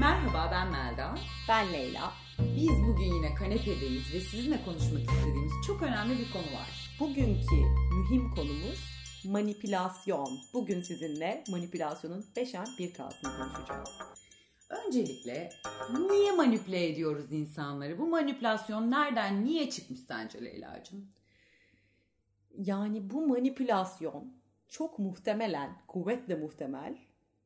Merhaba 0.00 0.48
ben 0.52 0.70
Melda. 0.70 1.14
Ben 1.48 1.72
Leyla. 1.72 2.12
Biz 2.56 2.70
bugün 2.88 3.14
yine 3.14 3.34
kanepedeyiz 3.34 4.14
ve 4.14 4.20
sizinle 4.20 4.64
konuşmak 4.64 5.02
istediğimiz 5.02 5.52
çok 5.66 5.82
önemli 5.82 6.18
bir 6.18 6.32
konu 6.32 6.42
var. 6.42 6.96
Bugünkü 7.00 7.56
mühim 7.98 8.30
konumuz 8.34 8.80
manipülasyon. 9.24 10.38
Bugün 10.54 10.80
sizinle 10.80 11.44
manipülasyonun 11.50 12.24
5'en 12.36 12.64
1K'sını 12.64 13.32
konuşacağız. 13.38 13.88
Öncelikle 14.68 15.50
niye 16.10 16.32
manipüle 16.32 16.88
ediyoruz 16.88 17.32
insanları? 17.32 17.98
Bu 17.98 18.06
manipülasyon 18.06 18.90
nereden, 18.90 19.44
niye 19.44 19.70
çıkmış 19.70 20.00
sence 20.00 20.44
Leyla'cığım? 20.44 21.08
Yani 22.58 23.10
bu 23.10 23.26
manipülasyon 23.26 24.32
çok 24.68 24.98
muhtemelen, 24.98 25.78
kuvvetle 25.86 26.34
muhtemel 26.34 26.98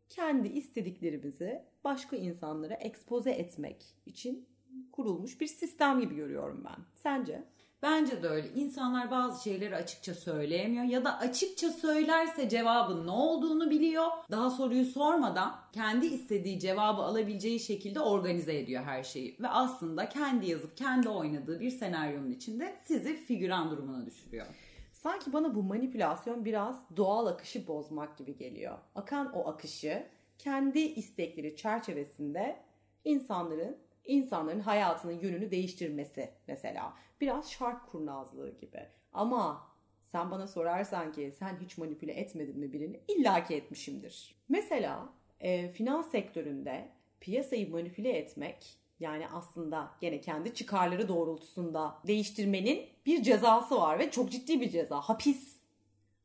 kendi 0.09 0.48
istediklerimizi 0.48 1.71
başka 1.85 2.17
insanlara 2.17 2.75
ekspoze 2.75 3.31
etmek 3.31 3.85
için 4.07 4.49
kurulmuş 4.93 5.40
bir 5.40 5.46
sistem 5.46 6.00
gibi 6.00 6.14
görüyorum 6.14 6.64
ben. 6.64 6.85
Sence? 6.95 7.45
Bence 7.82 8.23
de 8.23 8.29
öyle. 8.29 8.49
İnsanlar 8.54 9.11
bazı 9.11 9.43
şeyleri 9.43 9.77
açıkça 9.77 10.14
söyleyemiyor 10.14 10.85
ya 10.85 11.04
da 11.04 11.18
açıkça 11.18 11.71
söylerse 11.71 12.49
cevabın 12.49 13.07
ne 13.07 13.11
olduğunu 13.11 13.71
biliyor. 13.71 14.07
Daha 14.31 14.50
soruyu 14.50 14.85
sormadan 14.85 15.54
kendi 15.73 16.07
istediği 16.07 16.61
cevabı 16.61 17.03
alabileceği 17.03 17.61
şekilde 17.61 18.01
organize 18.01 18.59
ediyor 18.59 18.85
her 18.85 19.03
şeyi. 19.03 19.37
Ve 19.40 19.49
aslında 19.49 20.09
kendi 20.09 20.51
yazıp 20.51 20.76
kendi 20.76 21.09
oynadığı 21.09 21.61
bir 21.61 21.71
senaryonun 21.71 22.31
içinde 22.31 22.76
sizi 22.85 23.17
figüran 23.17 23.71
durumuna 23.71 24.07
düşürüyor. 24.07 24.46
Sanki 24.93 25.32
bana 25.32 25.54
bu 25.54 25.62
manipülasyon 25.62 26.45
biraz 26.45 26.76
doğal 26.96 27.26
akışı 27.26 27.67
bozmak 27.67 28.18
gibi 28.18 28.37
geliyor. 28.37 28.79
Akan 28.95 29.32
o 29.32 29.49
akışı 29.49 30.07
kendi 30.43 30.79
istekleri 30.79 31.57
çerçevesinde 31.57 32.56
insanların 33.05 33.79
insanların 34.05 34.61
hayatının 34.61 35.21
yönünü 35.21 35.51
değiştirmesi 35.51 36.31
mesela. 36.47 36.95
Biraz 37.21 37.51
şark 37.51 37.91
kurnazlığı 37.91 38.59
gibi. 38.59 38.87
Ama 39.12 39.69
sen 40.01 40.31
bana 40.31 40.47
sorarsan 40.47 41.12
ki 41.12 41.33
sen 41.39 41.59
hiç 41.61 41.79
manipüle 41.79 42.12
etmedin 42.12 42.59
mi 42.59 42.73
birini? 42.73 43.01
İlla 43.09 43.45
ki 43.45 43.55
etmişimdir. 43.55 44.34
Mesela 44.49 45.09
e, 45.41 45.73
finans 45.73 46.11
sektöründe 46.11 46.89
piyasayı 47.21 47.71
manipüle 47.71 48.19
etmek 48.19 48.79
yani 49.01 49.29
aslında 49.29 49.91
gene 50.01 50.21
kendi 50.21 50.55
çıkarları 50.55 51.09
doğrultusunda 51.09 51.99
değiştirmenin 52.06 52.87
bir 53.06 53.23
cezası 53.23 53.77
var 53.77 53.99
ve 53.99 54.11
çok 54.11 54.31
ciddi 54.31 54.61
bir 54.61 54.71
ceza. 54.71 55.01
Hapis. 55.01 55.56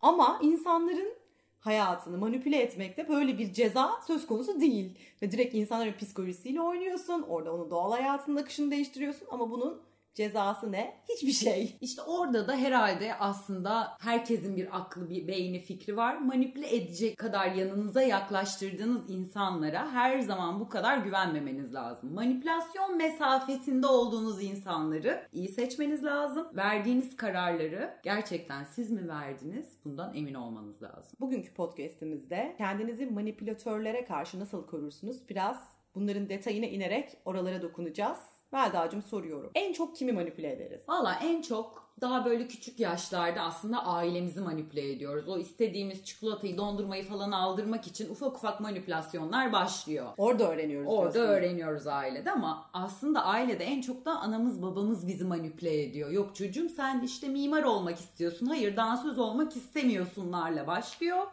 Ama 0.02 0.40
insanların 0.44 1.18
hayatını 1.60 2.18
manipüle 2.18 2.62
etmekte 2.62 3.10
böyle 3.10 3.38
bir 3.38 3.54
ceza 3.54 4.02
söz 4.08 4.28
konusu 4.28 4.62
değil. 4.62 4.98
Ve 5.22 5.32
direkt 5.32 5.56
insanların 5.56 5.94
psikolojisiyle 5.98 6.62
oynuyorsun. 6.62 7.22
Orada 7.22 7.54
onun 7.54 7.70
doğal 7.70 7.92
hayatının 7.92 8.36
akışını 8.36 8.72
değiştiriyorsun 8.72 9.28
ama 9.32 9.52
bunun 9.52 9.82
Cezası 10.18 10.72
ne? 10.72 11.02
Hiçbir 11.10 11.32
şey. 11.32 11.78
İşte 11.82 12.02
orada 12.02 12.48
da 12.48 12.56
herhalde 12.56 13.16
aslında 13.16 13.98
herkesin 14.00 14.56
bir 14.56 14.78
aklı, 14.78 15.10
bir 15.10 15.28
beyni, 15.28 15.60
fikri 15.60 15.98
var. 15.98 16.18
Manipüle 16.18 16.76
edecek 16.76 17.18
kadar 17.18 17.52
yanınıza 17.52 18.02
yaklaştırdığınız 18.02 19.10
insanlara 19.10 19.92
her 19.92 20.20
zaman 20.20 20.60
bu 20.60 20.70
kadar 20.70 20.98
güvenmemeniz 20.98 21.74
lazım. 21.74 22.14
Manipülasyon 22.14 22.98
mesafesinde 22.98 23.88
olduğunuz 23.88 24.44
insanları 24.44 25.28
iyi 25.34 25.50
seçmeniz 25.50 26.04
lazım. 26.04 26.48
Verdiğiniz 26.56 27.16
kararları 27.16 27.94
gerçekten 28.04 28.64
siz 28.64 28.92
mi 28.92 29.08
verdiniz? 29.08 29.78
Bundan 29.86 30.16
emin 30.16 30.34
olmanız 30.34 30.84
lazım. 30.84 31.18
Bugünkü 31.20 31.54
podcast'imizde 31.54 32.56
kendinizi 32.58 33.06
manipülatörlere 33.06 34.06
karşı 34.06 34.40
nasıl 34.40 34.68
korursunuz? 34.68 35.30
Biraz 35.30 35.78
bunların 35.96 36.30
detayına 36.30 36.66
inerek 36.66 37.18
oralara 37.26 37.62
dokunacağız. 37.62 38.37
Melda'cığım 38.52 39.04
soruyorum. 39.04 39.52
En 39.56 39.74
çok 39.74 39.96
kimi 39.96 40.12
manipüle 40.12 40.52
ederiz? 40.54 40.82
Valla 40.88 41.20
en 41.24 41.42
çok 41.42 41.88
daha 42.02 42.26
böyle 42.26 42.48
küçük 42.48 42.80
yaşlarda 42.80 43.42
aslında 43.42 43.86
ailemizi 43.86 44.42
manipüle 44.42 44.92
ediyoruz. 44.92 45.28
O 45.28 45.38
istediğimiz 45.38 46.06
çikolatayı, 46.06 46.58
dondurmayı 46.58 47.04
falan 47.04 47.32
aldırmak 47.32 47.88
için 47.88 48.10
ufak 48.10 48.36
ufak 48.36 48.60
manipülasyonlar 48.60 49.54
başlıyor. 49.54 50.08
Orada 50.18 50.52
öğreniyoruz. 50.52 50.88
Orada 50.94 51.14
diyorsun. 51.14 51.34
öğreniyoruz 51.34 51.88
ailede 51.88 52.32
ama 52.32 52.70
aslında 52.74 53.26
ailede 53.26 53.64
en 53.64 53.82
çok 53.82 54.06
da 54.06 54.12
anamız 54.20 54.62
babamız 54.62 55.08
bizi 55.08 55.26
manipüle 55.26 55.84
ediyor. 55.84 56.10
Yok 56.12 56.36
çocuğum 56.36 56.70
sen 56.70 57.02
işte 57.02 57.28
mimar 57.28 57.64
olmak 57.64 58.00
istiyorsun. 58.00 58.46
Hayır 58.46 58.78
dansöz 58.78 59.20
olmak 59.20 59.56
istemiyorsunlarla 59.56 60.68
başlıyor. 60.68 61.24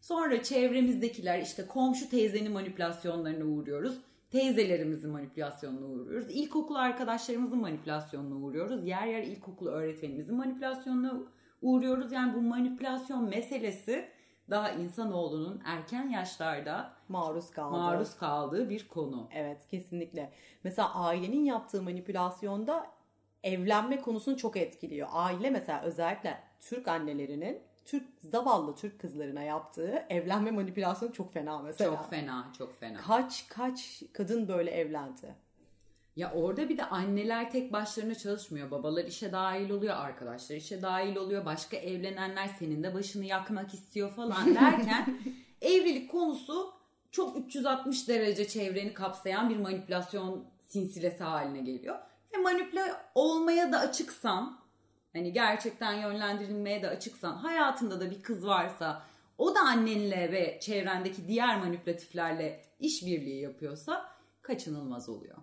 Sonra 0.00 0.42
çevremizdekiler 0.42 1.38
işte 1.40 1.66
komşu 1.66 2.10
teyzenin 2.10 2.52
manipülasyonlarına 2.52 3.44
uğruyoruz 3.44 3.98
teyzelerimizin 4.32 5.10
manipülasyonuna 5.10 5.86
uğruyoruz. 5.86 6.26
İlkokul 6.30 6.74
arkadaşlarımızın 6.74 7.60
manipülasyonuna 7.60 8.34
uğruyoruz. 8.34 8.86
Yer 8.86 9.06
yer 9.06 9.22
ilkokul 9.22 9.66
öğretmenimizin 9.66 10.36
manipülasyonuna 10.36 11.20
uğruyoruz. 11.62 12.12
Yani 12.12 12.34
bu 12.34 12.40
manipülasyon 12.40 13.28
meselesi 13.28 14.08
daha 14.50 14.70
insanoğlunun 14.70 15.62
erken 15.64 16.08
yaşlarda 16.08 16.92
maruz 17.08 17.50
kaldığı. 17.50 17.76
maruz 17.76 18.16
kaldığı 18.16 18.70
bir 18.70 18.88
konu. 18.88 19.28
Evet 19.34 19.66
kesinlikle. 19.70 20.32
Mesela 20.64 20.94
ailenin 20.94 21.44
yaptığı 21.44 21.82
manipülasyonda 21.82 22.86
evlenme 23.42 24.00
konusunu 24.00 24.36
çok 24.36 24.56
etkiliyor. 24.56 25.08
Aile 25.12 25.50
mesela 25.50 25.82
özellikle 25.82 26.38
Türk 26.60 26.88
annelerinin 26.88 27.62
Türk 27.84 28.04
zavallı 28.22 28.74
Türk 28.74 29.00
kızlarına 29.00 29.42
yaptığı 29.42 30.06
evlenme 30.08 30.50
manipülasyonu 30.50 31.12
çok 31.12 31.32
fena 31.32 31.58
mesela. 31.58 31.90
Çok 31.90 32.10
fena, 32.10 32.52
çok 32.58 32.80
fena. 32.80 32.98
Kaç 33.00 33.48
kaç 33.48 34.02
kadın 34.12 34.48
böyle 34.48 34.70
evlendi. 34.70 35.34
Ya 36.16 36.32
orada 36.32 36.68
bir 36.68 36.78
de 36.78 36.84
anneler 36.84 37.50
tek 37.50 37.72
başlarına 37.72 38.14
çalışmıyor. 38.14 38.70
Babalar 38.70 39.04
işe 39.04 39.32
dahil 39.32 39.70
oluyor, 39.70 39.96
arkadaşlar 39.96 40.56
işe 40.56 40.82
dahil 40.82 41.16
oluyor. 41.16 41.44
Başka 41.44 41.76
evlenenler 41.76 42.48
senin 42.58 42.82
de 42.82 42.94
başını 42.94 43.24
yakmak 43.24 43.74
istiyor 43.74 44.10
falan 44.10 44.54
derken 44.54 45.18
evlilik 45.60 46.10
konusu 46.10 46.74
çok 47.10 47.36
360 47.36 48.08
derece 48.08 48.48
çevreni 48.48 48.94
kapsayan 48.94 49.50
bir 49.50 49.56
manipülasyon 49.56 50.44
sinsilesi 50.60 51.24
haline 51.24 51.60
geliyor. 51.60 51.98
Ve 52.34 52.38
manipüle 52.38 52.84
olmaya 53.14 53.72
da 53.72 53.78
açıksan 53.78 54.61
hani 55.12 55.32
gerçekten 55.32 55.92
yönlendirilmeye 55.92 56.82
de 56.82 56.88
açıksan 56.88 57.36
hayatında 57.36 58.00
da 58.00 58.10
bir 58.10 58.22
kız 58.22 58.46
varsa 58.46 59.02
o 59.38 59.54
da 59.54 59.60
annenle 59.60 60.32
ve 60.32 60.58
çevrendeki 60.60 61.28
diğer 61.28 61.60
manipülatiflerle 61.60 62.62
işbirliği 62.80 63.40
yapıyorsa 63.40 64.10
kaçınılmaz 64.42 65.08
oluyor. 65.08 65.36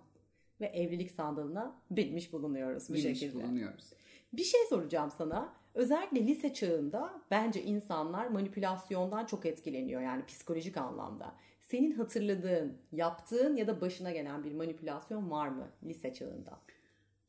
Ve 0.60 0.66
evlilik 0.66 1.10
sandalına 1.10 1.76
binmiş 1.90 2.32
bulunuyoruz 2.32 2.88
bu 2.88 2.94
binmiş 2.94 3.20
şekilde. 3.20 3.44
bulunuyoruz. 3.44 3.92
Bir 4.32 4.44
şey 4.44 4.60
soracağım 4.68 5.10
sana. 5.18 5.52
Özellikle 5.74 6.26
lise 6.26 6.54
çağında 6.54 7.22
bence 7.30 7.62
insanlar 7.62 8.26
manipülasyondan 8.26 9.26
çok 9.26 9.46
etkileniyor 9.46 10.00
yani 10.02 10.26
psikolojik 10.26 10.76
anlamda. 10.76 11.34
Senin 11.60 11.92
hatırladığın, 11.92 12.78
yaptığın 12.92 13.56
ya 13.56 13.66
da 13.66 13.80
başına 13.80 14.12
gelen 14.12 14.44
bir 14.44 14.52
manipülasyon 14.52 15.30
var 15.30 15.48
mı 15.48 15.68
lise 15.82 16.14
çağında? 16.14 16.60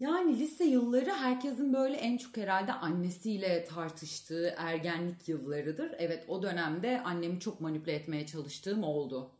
Yani 0.01 0.39
lise 0.39 0.63
yılları 0.63 1.12
herkesin 1.12 1.73
böyle 1.73 1.97
en 1.97 2.17
çok 2.17 2.38
herhalde 2.38 2.73
annesiyle 2.73 3.66
tartıştığı 3.66 4.53
ergenlik 4.57 5.29
yıllarıdır. 5.29 5.95
Evet 5.97 6.25
o 6.28 6.44
dönemde 6.44 7.01
annemi 7.01 7.39
çok 7.39 7.62
manipüle 7.62 7.94
etmeye 7.94 8.25
çalıştığım 8.25 8.84
oldu. 8.84 9.31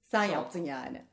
Sen 0.00 0.26
çok. 0.26 0.34
yaptın 0.34 0.64
yani. 0.64 1.04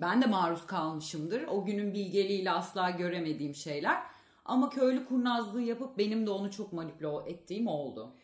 Ben 0.00 0.22
de 0.22 0.26
maruz 0.26 0.66
kalmışımdır. 0.66 1.42
O 1.42 1.64
günün 1.64 1.94
bilgeliğiyle 1.94 2.50
asla 2.50 2.90
göremediğim 2.90 3.54
şeyler. 3.54 4.02
Ama 4.44 4.70
köylü 4.70 5.06
kurnazlığı 5.06 5.62
yapıp 5.62 5.98
benim 5.98 6.26
de 6.26 6.30
onu 6.30 6.50
çok 6.50 6.72
manipüle 6.72 7.08
ettiğim 7.26 7.66
oldu. 7.66 8.16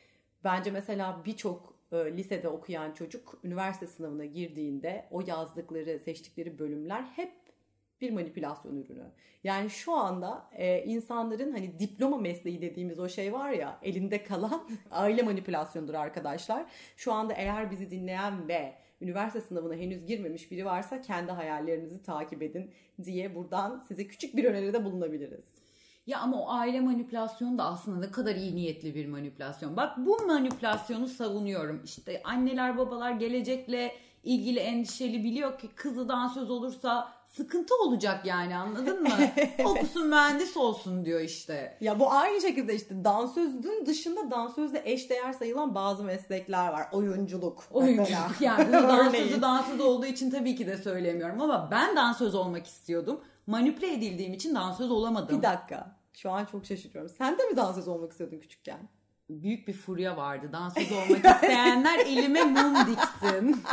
Bence 0.44 0.70
mesela 0.70 1.22
birçok 1.24 1.74
e, 1.92 1.96
lisede 1.96 2.48
okuyan 2.48 2.92
çocuk 2.92 3.38
üniversite 3.44 3.86
sınavına 3.86 4.24
girdiğinde 4.24 5.08
o 5.10 5.22
yazdıkları, 5.26 5.98
seçtikleri 5.98 6.58
bölümler 6.58 7.02
hep 7.02 7.41
bir 8.02 8.10
manipülasyon 8.10 8.76
ürünü. 8.76 9.04
Yani 9.44 9.70
şu 9.70 9.92
anda 9.92 10.48
e, 10.52 10.84
insanların 10.84 11.52
hani 11.52 11.78
diploma 11.78 12.18
mesleği 12.18 12.62
dediğimiz 12.62 12.98
o 12.98 13.08
şey 13.08 13.32
var 13.32 13.50
ya 13.50 13.78
elinde 13.82 14.24
kalan 14.24 14.68
aile 14.90 15.22
manipülasyonudur 15.22 15.94
arkadaşlar. 15.94 16.66
Şu 16.96 17.12
anda 17.12 17.32
eğer 17.32 17.70
bizi 17.70 17.90
dinleyen 17.90 18.48
ve 18.48 18.74
üniversite 19.00 19.40
sınavına 19.40 19.74
henüz 19.74 20.06
girmemiş 20.06 20.50
biri 20.50 20.64
varsa 20.64 21.00
kendi 21.00 21.32
hayallerinizi 21.32 22.02
takip 22.02 22.42
edin 22.42 22.70
diye 23.04 23.34
buradan 23.34 23.78
size 23.88 24.06
küçük 24.06 24.36
bir 24.36 24.44
öneride 24.44 24.84
bulunabiliriz. 24.84 25.44
Ya 26.06 26.18
ama 26.20 26.42
o 26.42 26.50
aile 26.50 26.80
manipülasyonu 26.80 27.58
da 27.58 27.64
aslında 27.64 28.06
ne 28.06 28.10
kadar 28.10 28.36
iyi 28.36 28.56
niyetli 28.56 28.94
bir 28.94 29.06
manipülasyon. 29.06 29.76
Bak 29.76 29.98
bu 29.98 30.26
manipülasyonu 30.26 31.06
savunuyorum. 31.08 31.80
İşte 31.84 32.22
anneler 32.24 32.78
babalar 32.78 33.12
gelecekle 33.12 33.92
ilgili 34.24 34.58
endişeli 34.58 35.24
biliyor 35.24 35.58
ki 35.58 35.68
kızı 35.74 36.08
dansöz 36.08 36.50
olursa 36.50 37.12
sıkıntı 37.36 37.74
olacak 37.74 38.26
yani 38.26 38.56
anladın 38.56 39.02
mı? 39.02 39.08
Okusun 39.64 40.08
mühendis 40.08 40.56
olsun 40.56 41.04
diyor 41.04 41.20
işte. 41.20 41.78
Ya 41.80 42.00
bu 42.00 42.12
aynı 42.12 42.40
şekilde 42.40 42.74
işte 42.74 43.04
dansözün 43.04 43.86
dışında 43.86 44.30
dansözle 44.30 44.82
eşdeğer 44.84 45.32
sayılan 45.32 45.74
bazı 45.74 46.04
meslekler 46.04 46.72
var. 46.72 46.86
Oyunculuk. 46.92 47.64
Oyunculuk 47.70 48.40
yani 48.40 48.68
bunu 48.68 48.88
dansözü 48.88 49.42
dansöz 49.42 49.80
olduğu 49.80 50.06
için 50.06 50.30
tabii 50.30 50.56
ki 50.56 50.66
de 50.66 50.76
söylemiyorum 50.76 51.40
ama 51.40 51.68
ben 51.70 51.96
dansöz 51.96 52.34
olmak 52.34 52.66
istiyordum. 52.66 53.20
Manipüle 53.46 53.92
edildiğim 53.92 54.32
için 54.32 54.54
dansöz 54.54 54.90
olamadım. 54.90 55.38
Bir 55.38 55.42
dakika. 55.42 55.96
Şu 56.12 56.30
an 56.30 56.44
çok 56.44 56.66
şaşırıyorum. 56.66 57.10
Sen 57.18 57.38
de 57.38 57.44
mi 57.44 57.56
dansöz 57.56 57.88
olmak 57.88 58.12
istiyordun 58.12 58.38
küçükken? 58.38 58.88
Büyük 59.28 59.68
bir 59.68 59.72
furya 59.72 60.16
vardı. 60.16 60.50
Dansöz 60.52 60.92
olmak 60.92 61.24
isteyenler 61.34 61.98
elime 61.98 62.42
mum 62.42 62.74
diksin. 62.86 63.62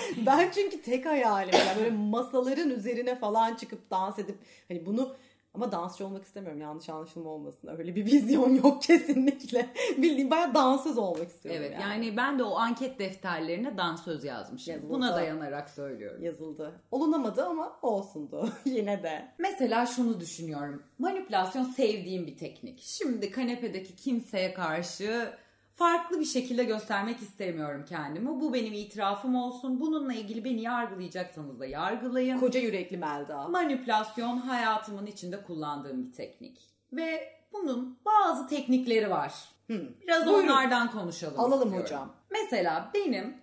ben 0.26 0.50
çünkü 0.54 0.82
tek 0.82 1.06
hayalim 1.06 1.54
yani 1.54 1.78
böyle 1.78 1.90
masaların 1.90 2.70
üzerine 2.70 3.18
falan 3.18 3.54
çıkıp 3.54 3.90
dans 3.90 4.18
edip 4.18 4.38
hani 4.68 4.86
bunu 4.86 5.16
ama 5.54 5.72
dansçı 5.72 6.06
olmak 6.06 6.24
istemiyorum 6.24 6.60
yanlış 6.60 6.88
anlaşılma 6.88 7.30
olmasın. 7.30 7.68
Öyle 7.78 7.94
bir 7.94 8.04
vizyon 8.04 8.54
yok 8.54 8.82
kesinlikle. 8.82 9.68
Bildiğim 9.96 10.30
bayağı 10.30 10.54
dansöz 10.54 10.98
olmak 10.98 11.28
istiyorum. 11.28 11.62
Evet 11.64 11.80
yani. 11.80 11.82
yani 11.82 12.16
ben 12.16 12.38
de 12.38 12.44
o 12.44 12.56
anket 12.56 12.98
defterlerine 12.98 13.76
dansöz 13.76 14.24
yazmışım. 14.24 14.74
Yazıldı. 14.74 14.92
Buna 14.92 15.16
dayanarak 15.16 15.70
söylüyorum. 15.70 16.22
Yazıldı. 16.22 16.80
Olunamadı 16.90 17.44
ama 17.44 17.78
olsundu 17.82 18.48
yine 18.64 19.02
de. 19.02 19.28
Mesela 19.38 19.86
şunu 19.86 20.20
düşünüyorum. 20.20 20.82
Manipülasyon 20.98 21.64
sevdiğim 21.64 22.26
bir 22.26 22.36
teknik. 22.36 22.80
Şimdi 22.80 23.30
kanepedeki 23.30 23.96
kimseye 23.96 24.54
karşı 24.54 25.32
farklı 25.74 26.20
bir 26.20 26.24
şekilde 26.24 26.64
göstermek 26.64 27.20
istemiyorum 27.22 27.84
kendimi. 27.88 28.28
Bu 28.28 28.54
benim 28.54 28.72
itirafım 28.72 29.34
olsun. 29.36 29.80
Bununla 29.80 30.14
ilgili 30.14 30.44
beni 30.44 30.62
yargılayacaksanız 30.62 31.60
da 31.60 31.66
yargılayın. 31.66 32.40
Koca 32.40 32.60
yürekli 32.60 32.96
Melda. 32.96 33.48
Manipülasyon 33.48 34.36
hayatımın 34.36 35.06
içinde 35.06 35.42
kullandığım 35.42 36.06
bir 36.06 36.12
teknik. 36.12 36.58
Ve 36.92 37.32
bunun 37.52 37.98
bazı 38.04 38.46
teknikleri 38.48 39.10
var. 39.10 39.34
Hmm. 39.66 39.88
Biraz 40.02 40.26
Buyurun. 40.26 40.48
onlardan 40.48 40.90
konuşalım 40.90 41.40
Alalım 41.40 41.68
istiyorum. 41.68 41.82
hocam. 41.84 42.12
Mesela 42.30 42.90
benim 42.94 43.36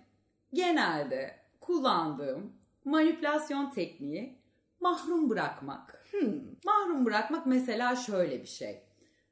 genelde 0.54 1.36
kullandığım 1.60 2.52
manipülasyon 2.84 3.70
tekniği 3.70 4.38
mahrum 4.80 5.30
bırakmak. 5.30 6.06
Hmm. 6.10 6.32
Mahrum 6.64 7.04
bırakmak 7.04 7.46
mesela 7.46 7.96
şöyle 7.96 8.42
bir 8.42 8.48
şey. 8.48 8.82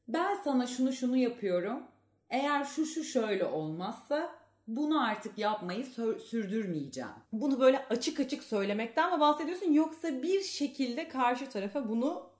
Ben 0.08 0.34
sana 0.44 0.66
şunu 0.66 0.92
şunu 0.92 1.16
yapıyorum 1.16 1.82
eğer 2.30 2.64
şu 2.64 2.86
şu 2.86 3.04
şöyle 3.04 3.44
olmazsa 3.44 4.38
bunu 4.66 5.02
artık 5.02 5.38
yapmayı 5.38 5.86
sürdürmeyeceğim. 6.30 7.10
Bunu 7.32 7.60
böyle 7.60 7.86
açık 7.90 8.20
açık 8.20 8.42
söylemekten 8.42 9.14
mi 9.14 9.20
bahsediyorsun 9.20 9.72
yoksa 9.72 10.22
bir 10.22 10.42
şekilde 10.42 11.08
karşı 11.08 11.50
tarafa 11.50 11.88
bunu 11.88 12.30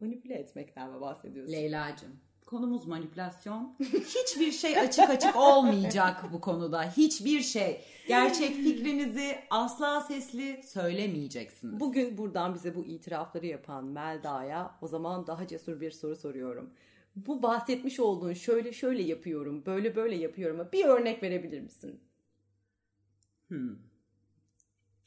manipüle 0.00 0.34
etmekten 0.34 0.90
mi 0.90 1.00
bahsediyorsun? 1.00 1.52
Leyla'cığım 1.52 2.20
konumuz 2.48 2.86
manipülasyon. 2.86 3.76
Hiçbir 3.80 4.52
şey 4.52 4.78
açık 4.78 5.10
açık 5.10 5.36
olmayacak 5.36 6.24
bu 6.32 6.40
konuda. 6.40 6.82
Hiçbir 6.82 7.40
şey. 7.40 7.80
Gerçek 8.08 8.56
fikrinizi 8.56 9.38
asla 9.50 10.00
sesli 10.00 10.62
söylemeyeceksiniz. 10.62 11.80
Bugün 11.80 12.18
buradan 12.18 12.54
bize 12.54 12.74
bu 12.74 12.84
itirafları 12.84 13.46
yapan 13.46 13.84
Melda'ya 13.84 14.70
o 14.80 14.88
zaman 14.88 15.26
daha 15.26 15.46
cesur 15.46 15.80
bir 15.80 15.90
soru 15.90 16.16
soruyorum 16.16 16.70
bu 17.26 17.42
bahsetmiş 17.42 18.00
olduğun 18.00 18.32
şöyle 18.32 18.72
şöyle 18.72 19.02
yapıyorum, 19.02 19.66
böyle 19.66 19.96
böyle 19.96 20.16
yapıyorum. 20.16 20.68
Bir 20.72 20.84
örnek 20.84 21.22
verebilir 21.22 21.60
misin? 21.60 22.00
Hmm. 23.48 23.76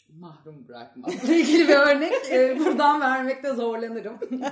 Mahrum 0.10 0.68
bırakmakla 0.68 1.34
ilgili 1.34 1.68
bir 1.68 1.76
örnek 1.76 2.32
e, 2.32 2.60
buradan 2.66 3.02
vermekte 3.02 3.54
zorlanırım. 3.54 4.20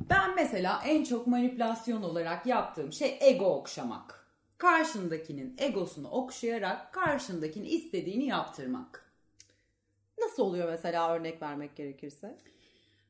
ben 0.00 0.34
mesela 0.34 0.82
en 0.86 1.04
çok 1.04 1.26
manipülasyon 1.26 2.02
olarak 2.02 2.46
yaptığım 2.46 2.92
şey 2.92 3.18
ego 3.20 3.44
okşamak. 3.44 4.26
Karşındakinin 4.58 5.54
egosunu 5.58 6.08
okşayarak 6.10 6.92
karşındakinin 6.92 7.68
istediğini 7.68 8.26
yaptırmak. 8.26 9.12
Nasıl 10.18 10.42
oluyor 10.42 10.68
mesela 10.68 11.14
örnek 11.14 11.42
vermek 11.42 11.76
gerekirse? 11.76 12.38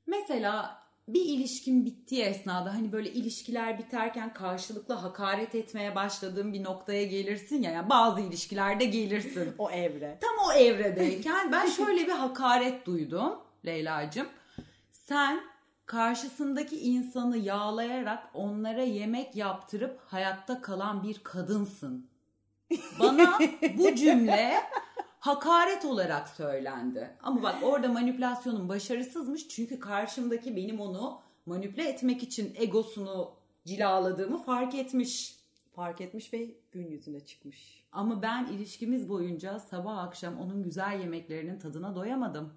Mesela 0.06 0.82
bir 1.08 1.24
ilişkin 1.24 1.86
bittiği 1.86 2.22
esnada 2.22 2.74
hani 2.74 2.92
böyle 2.92 3.12
ilişkiler 3.12 3.78
biterken 3.78 4.34
karşılıklı 4.34 4.94
hakaret 4.94 5.54
etmeye 5.54 5.94
başladığın 5.94 6.52
bir 6.52 6.64
noktaya 6.64 7.04
gelirsin 7.04 7.62
ya. 7.62 7.70
Yani 7.70 7.90
bazı 7.90 8.20
ilişkilerde 8.20 8.84
gelirsin. 8.84 9.54
o 9.58 9.70
evre. 9.70 10.18
Tam 10.20 10.46
o 10.48 10.52
evredeyken 10.52 11.52
ben 11.52 11.66
şöyle 11.66 12.06
bir 12.06 12.12
hakaret 12.12 12.86
duydum 12.86 13.32
Leyla'cığım. 13.66 14.28
Sen 14.90 15.40
karşısındaki 15.86 16.80
insanı 16.80 17.36
yağlayarak 17.36 18.30
onlara 18.34 18.82
yemek 18.82 19.36
yaptırıp 19.36 20.00
hayatta 20.06 20.60
kalan 20.60 21.02
bir 21.02 21.18
kadınsın. 21.18 22.10
Bana 22.98 23.38
bu 23.78 23.94
cümle 23.94 24.54
hakaret 25.20 25.84
olarak 25.84 26.28
söylendi. 26.28 27.16
Ama 27.22 27.42
bak 27.42 27.56
orada 27.62 27.88
manipülasyonun 27.88 28.68
başarısızmış 28.68 29.48
çünkü 29.48 29.80
karşımdaki 29.80 30.56
benim 30.56 30.80
onu 30.80 31.20
manipüle 31.46 31.88
etmek 31.88 32.22
için 32.22 32.54
egosunu 32.58 33.30
cilaladığımı 33.66 34.42
fark 34.42 34.74
etmiş. 34.74 35.40
Fark 35.74 36.00
etmiş 36.00 36.32
ve 36.32 36.50
gün 36.72 36.86
yüzüne 36.86 37.20
çıkmış. 37.20 37.84
Ama 37.92 38.22
ben 38.22 38.46
ilişkimiz 38.46 39.08
boyunca 39.08 39.58
sabah 39.58 39.98
akşam 39.98 40.38
onun 40.38 40.62
güzel 40.62 41.00
yemeklerinin 41.00 41.58
tadına 41.58 41.94
doyamadım. 41.94 42.52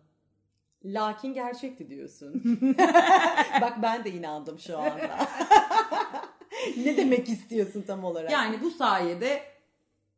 Lakin 0.86 1.34
gerçekti 1.34 1.90
diyorsun. 1.90 2.44
Bak 3.62 3.82
ben 3.82 4.04
de 4.04 4.12
inandım 4.12 4.60
şu 4.60 4.78
anda. 4.78 5.18
ne 6.78 6.98
demek 6.98 7.30
istiyorsun 7.30 7.82
tam 7.82 8.04
olarak? 8.04 8.32
Yani 8.32 8.62
bu 8.62 8.72
sayede 8.72 9.53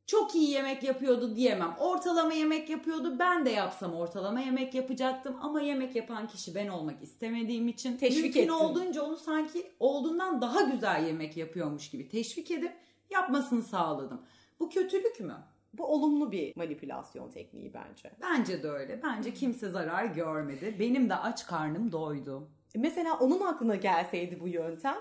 çok 0.08 0.36
iyi 0.36 0.50
yemek 0.50 0.84
yapıyordu 0.84 1.36
diyemem. 1.36 1.76
Ortalama 1.80 2.34
yemek 2.34 2.70
yapıyordu. 2.70 3.20
Ben 3.20 3.46
de 3.46 3.50
yapsam 3.50 3.94
ortalama 3.94 4.40
yemek 4.40 4.76
yapacaktım. 4.76 5.36
Ama 5.42 5.62
yemek 5.62 5.96
yapan 5.96 6.28
kişi 6.28 6.56
ben 6.56 6.68
olmak 6.68 7.04
istemediğim 7.04 7.68
için 7.68 7.98
teşvik 7.98 8.24
mümkün 8.24 8.42
ettim. 8.42 8.54
olduğunca 8.56 9.04
onu 9.04 9.18
sanki 9.18 9.72
olduğundan 9.80 10.42
daha 10.42 10.62
güzel 10.62 11.06
yemek 11.08 11.38
yapıyormuş 11.38 11.90
gibi 11.90 12.10
teşvik 12.10 12.52
edip 12.52 12.74
yapmasını 13.10 13.64
sağladım. 13.64 14.22
Bu 14.60 14.70
kötülük 14.70 15.20
mü? 15.20 15.36
Bu 15.74 15.86
olumlu 15.86 16.32
bir 16.32 16.56
manipülasyon 16.56 17.32
tekniği 17.32 17.74
bence. 17.74 18.12
Bence 18.22 18.64
de 18.64 18.70
öyle. 18.70 19.04
Bence 19.04 19.34
kimse 19.34 19.70
zarar 19.70 20.06
görmedi. 20.06 20.76
Benim 20.80 21.10
de 21.10 21.16
aç 21.16 21.48
karnım 21.48 21.92
doydu. 21.92 22.50
Mesela 22.76 23.20
onun 23.20 23.42
aklına 23.42 23.76
gelseydi 23.76 24.40
bu 24.40 24.48
yöntem 24.48 24.96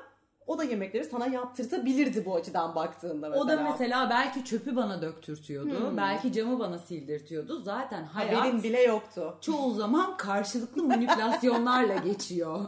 o 0.46 0.58
da 0.58 0.64
yemekleri 0.64 1.05
sana 1.05 1.26
yaptırtabilirdi 1.26 2.25
bu 2.25 2.35
açıdan 2.35 2.75
baktığında 2.75 3.29
mesela. 3.29 3.44
O 3.44 3.49
da 3.49 3.62
mesela 3.62 4.11
belki 4.11 4.44
çöpü 4.44 4.76
bana 4.76 5.02
döktürtüyordu. 5.02 5.91
Hmm. 5.91 5.96
Belki 5.96 6.32
camı 6.32 6.58
bana 6.58 6.79
sildirtiyordu. 6.79 7.58
Zaten 7.58 8.05
hayat 8.05 8.41
Haberin 8.41 8.63
bile 8.63 8.82
yoktu. 8.82 9.39
Çoğu 9.41 9.74
zaman 9.74 10.17
karşılıklı 10.17 10.82
manipülasyonlarla 10.82 11.96
geçiyor. 12.05 12.67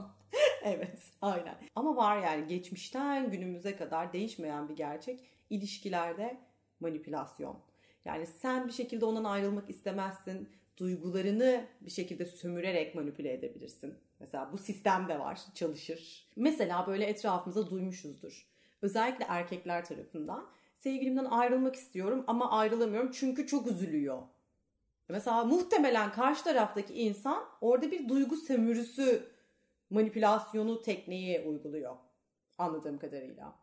evet 0.63 0.99
aynen. 1.23 1.55
Ama 1.75 1.97
var 1.97 2.23
yani 2.23 2.47
geçmişten 2.47 3.31
günümüze 3.31 3.77
kadar 3.77 4.13
değişmeyen 4.13 4.69
bir 4.69 4.77
gerçek. 4.77 5.21
ilişkilerde 5.51 6.41
manipülasyon. 6.81 7.57
Yani 8.05 8.27
sen 8.27 8.67
bir 8.67 8.73
şekilde 8.73 9.05
ondan 9.05 9.25
ayrılmak 9.25 9.71
istemezsin. 9.71 10.49
Duygularını 10.77 11.67
bir 11.81 11.91
şekilde 11.91 12.25
sömürerek 12.25 12.95
manipüle 12.95 13.33
edebilirsin. 13.33 13.95
Mesela 14.21 14.53
bu 14.53 14.59
sistem 14.59 15.09
de 15.09 15.19
var, 15.19 15.41
çalışır. 15.55 16.29
Mesela 16.37 16.87
böyle 16.87 17.05
etrafımıza 17.05 17.71
duymuşuzdur. 17.71 18.47
Özellikle 18.83 19.25
erkekler 19.29 19.85
tarafından. 19.85 20.47
Sevgilimden 20.79 21.25
ayrılmak 21.25 21.77
istiyorum 21.77 22.25
ama 22.27 22.51
ayrılamıyorum 22.51 23.11
çünkü 23.13 23.47
çok 23.47 23.67
üzülüyor. 23.67 24.23
Mesela 25.09 25.45
muhtemelen 25.45 26.13
karşı 26.13 26.45
taraftaki 26.45 26.95
insan 26.95 27.45
orada 27.61 27.91
bir 27.91 28.09
duygu 28.09 28.37
sömürüsü 28.37 29.29
manipülasyonu 29.91 30.83
tekniği 30.83 31.41
uyguluyor. 31.41 31.97
Anladığım 32.59 32.99
kadarıyla. 32.99 33.59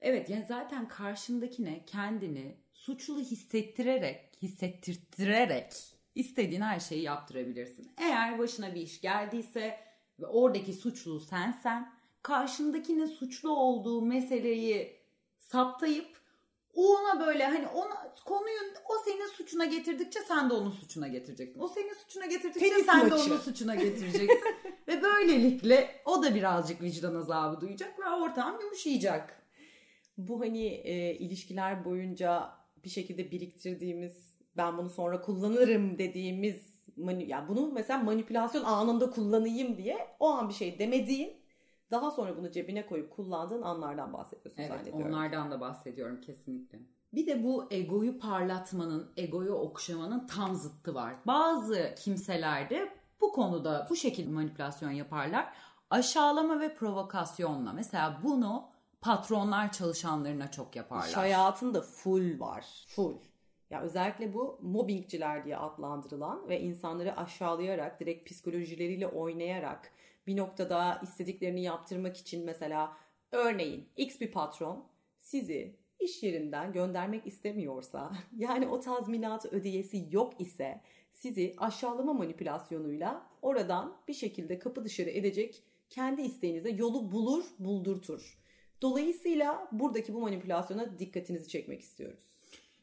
Evet 0.00 0.30
yani 0.30 0.44
zaten 0.48 0.88
karşındakine 0.88 1.84
kendini 1.86 2.56
suçlu 2.72 3.20
hissettirerek, 3.20 4.38
hissettirtirerek 4.42 5.72
istediğin 6.14 6.60
her 6.60 6.80
şeyi 6.80 7.02
yaptırabilirsin. 7.02 7.92
Eğer 7.98 8.38
başına 8.38 8.74
bir 8.74 8.80
iş 8.80 9.00
geldiyse 9.00 9.78
ve 10.20 10.26
oradaki 10.26 10.72
suçlu 10.72 11.20
sensen 11.20 11.92
karşındakinin 12.22 13.06
suçlu 13.06 13.50
olduğu 13.50 14.02
meseleyi 14.02 14.96
saptayıp 15.38 16.22
ona 16.74 17.26
böyle 17.26 17.46
hani 17.46 17.66
ona 17.68 18.14
konuyu 18.24 18.58
o 18.88 18.92
senin 19.04 19.26
suçuna 19.26 19.64
getirdikçe 19.64 20.20
sen 20.20 20.50
de 20.50 20.54
onun 20.54 20.70
suçuna 20.70 21.08
getireceksin. 21.08 21.60
O 21.60 21.68
senin 21.68 21.94
suçuna 21.94 22.26
getirdikçe 22.26 22.68
Tenis 22.68 22.86
sen 22.86 22.98
maçı. 22.98 23.10
de 23.10 23.14
onun 23.14 23.38
suçuna 23.40 23.74
getireceksin. 23.74 24.40
ve 24.88 25.02
böylelikle 25.02 26.02
o 26.04 26.22
da 26.22 26.34
birazcık 26.34 26.82
vicdan 26.82 27.14
azabı 27.14 27.60
duyacak 27.60 27.98
ve 27.98 28.08
ortam 28.08 28.60
yumuşayacak. 28.60 29.42
Bu 30.18 30.40
hani 30.40 30.66
e, 30.66 31.14
ilişkiler 31.14 31.84
boyunca 31.84 32.50
bir 32.84 32.90
şekilde 32.90 33.30
biriktirdiğimiz 33.30 34.31
ben 34.56 34.78
bunu 34.78 34.90
sonra 34.90 35.20
kullanırım 35.20 35.98
dediğimiz 35.98 36.72
mani, 36.96 37.28
yani 37.28 37.48
bunu 37.48 37.72
mesela 37.72 38.02
manipülasyon 38.02 38.64
anında 38.64 39.10
kullanayım 39.10 39.78
diye 39.78 40.16
o 40.20 40.28
an 40.28 40.48
bir 40.48 40.54
şey 40.54 40.78
demediğin 40.78 41.42
daha 41.90 42.10
sonra 42.10 42.36
bunu 42.36 42.50
cebine 42.50 42.86
koyup 42.86 43.10
kullandığın 43.10 43.62
anlardan 43.62 44.12
bahsediyorsun 44.12 44.62
Evet 44.62 44.70
zannediyorum. 44.70 45.06
onlardan 45.06 45.50
da 45.50 45.60
bahsediyorum 45.60 46.20
kesinlikle. 46.20 46.78
Bir 47.14 47.26
de 47.26 47.44
bu 47.44 47.66
egoyu 47.70 48.18
parlatmanın, 48.18 49.12
egoyu 49.16 49.52
okşamanın 49.52 50.26
tam 50.26 50.54
zıttı 50.54 50.94
var. 50.94 51.14
Bazı 51.26 51.94
kimselerde 51.98 52.88
bu 53.20 53.32
konuda 53.32 53.86
bu 53.90 53.96
şekilde 53.96 54.30
manipülasyon 54.30 54.90
yaparlar. 54.90 55.52
Aşağılama 55.90 56.60
ve 56.60 56.74
provokasyonla. 56.74 57.72
Mesela 57.72 58.20
bunu 58.24 58.68
patronlar 59.00 59.72
çalışanlarına 59.72 60.50
çok 60.50 60.76
yaparlar. 60.76 61.08
İş 61.08 61.16
hayatında 61.16 61.82
full 61.82 62.40
var. 62.40 62.86
Full. 62.88 63.14
Ya 63.72 63.82
özellikle 63.82 64.34
bu 64.34 64.58
mobbingciler 64.62 65.44
diye 65.44 65.56
adlandırılan 65.56 66.48
ve 66.48 66.60
insanları 66.60 67.16
aşağılayarak, 67.16 68.00
direkt 68.00 68.30
psikolojileriyle 68.30 69.06
oynayarak 69.06 69.92
bir 70.26 70.36
noktada 70.36 71.00
istediklerini 71.02 71.62
yaptırmak 71.62 72.16
için 72.16 72.44
mesela 72.44 72.96
örneğin 73.30 73.88
X 73.96 74.20
bir 74.20 74.32
patron 74.32 74.84
sizi 75.18 75.76
iş 76.00 76.22
yerinden 76.22 76.72
göndermek 76.72 77.26
istemiyorsa 77.26 78.12
yani 78.36 78.68
o 78.68 78.80
tazminatı 78.80 79.48
ödeyesi 79.48 80.08
yok 80.10 80.40
ise 80.40 80.80
sizi 81.10 81.54
aşağılama 81.58 82.12
manipülasyonuyla 82.12 83.26
oradan 83.42 83.96
bir 84.08 84.14
şekilde 84.14 84.58
kapı 84.58 84.84
dışarı 84.84 85.10
edecek 85.10 85.62
kendi 85.90 86.22
isteğinize 86.22 86.70
yolu 86.70 87.12
bulur 87.12 87.44
buldurtur. 87.58 88.38
Dolayısıyla 88.82 89.68
buradaki 89.72 90.14
bu 90.14 90.20
manipülasyona 90.20 90.98
dikkatinizi 90.98 91.48
çekmek 91.48 91.80
istiyoruz. 91.80 92.31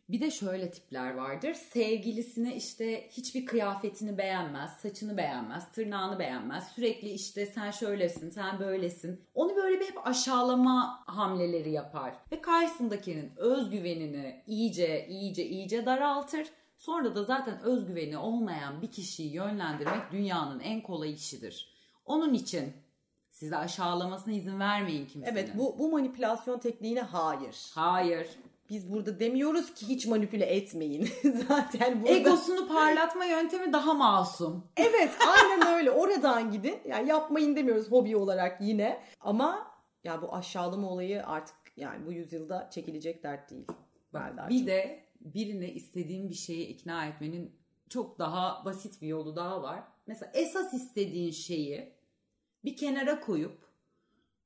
Bir 0.09 0.21
de 0.21 0.31
şöyle 0.31 0.71
tipler 0.71 1.13
vardır. 1.13 1.53
Sevgilisine 1.53 2.55
işte 2.55 3.09
hiçbir 3.09 3.45
kıyafetini 3.45 4.17
beğenmez, 4.17 4.71
saçını 4.71 5.17
beğenmez, 5.17 5.71
tırnağını 5.71 6.19
beğenmez. 6.19 6.67
Sürekli 6.67 7.09
işte 7.09 7.45
sen 7.45 7.71
şöylesin, 7.71 8.29
sen 8.29 8.59
böylesin. 8.59 9.21
Onu 9.33 9.55
böyle 9.55 9.79
bir 9.79 9.85
hep 9.85 10.07
aşağılama 10.07 11.03
hamleleri 11.05 11.71
yapar. 11.71 12.15
Ve 12.31 12.41
karşısındakinin 12.41 13.31
özgüvenini 13.37 14.43
iyice 14.47 15.07
iyice 15.07 15.45
iyice 15.45 15.85
daraltır. 15.85 16.47
Sonra 16.77 17.15
da 17.15 17.23
zaten 17.23 17.61
özgüveni 17.61 18.17
olmayan 18.17 18.81
bir 18.81 18.91
kişiyi 18.91 19.33
yönlendirmek 19.33 20.11
dünyanın 20.11 20.59
en 20.59 20.81
kolay 20.81 21.13
işidir. 21.13 21.73
Onun 22.05 22.33
için 22.33 22.73
size 23.29 23.57
aşağılamasına 23.57 24.33
izin 24.33 24.59
vermeyin 24.59 25.05
kimsenin. 25.05 25.35
Evet 25.35 25.49
bu, 25.57 25.79
bu 25.79 25.91
manipülasyon 25.91 26.59
tekniğine 26.59 27.01
hayır. 27.01 27.71
Hayır. 27.75 28.27
Biz 28.69 28.91
burada 28.91 29.19
demiyoruz 29.19 29.73
ki 29.73 29.87
hiç 29.87 30.05
manipüle 30.05 30.45
etmeyin. 30.45 31.09
Zaten 31.47 32.01
burada... 32.01 32.13
Egosunu 32.13 32.67
parlatma 32.67 33.25
yöntemi 33.25 33.73
daha 33.73 33.93
masum. 33.93 34.67
Evet 34.77 35.11
aynen 35.27 35.77
öyle. 35.77 35.91
Oradan 35.91 36.51
gidin. 36.51 36.79
Yani 36.87 37.09
yapmayın 37.09 37.55
demiyoruz 37.55 37.91
hobi 37.91 38.17
olarak 38.17 38.61
yine. 38.61 39.03
Ama 39.21 39.71
ya 40.03 40.21
bu 40.21 40.35
aşağılama 40.35 40.89
olayı 40.89 41.27
artık 41.27 41.55
yani 41.77 42.05
bu 42.05 42.13
yüzyılda 42.13 42.69
çekilecek 42.71 43.23
dert 43.23 43.51
değil. 43.51 43.67
Bak, 44.13 44.49
bir 44.49 44.67
de 44.67 45.05
birine 45.21 45.73
istediğin 45.73 46.29
bir 46.29 46.33
şeyi 46.33 46.67
ikna 46.67 47.05
etmenin 47.05 47.59
çok 47.89 48.19
daha 48.19 48.65
basit 48.65 49.01
bir 49.01 49.07
yolu 49.07 49.35
daha 49.35 49.61
var. 49.61 49.83
Mesela 50.07 50.31
esas 50.33 50.73
istediğin 50.73 51.31
şeyi 51.31 51.93
bir 52.65 52.77
kenara 52.77 53.19
koyup 53.19 53.57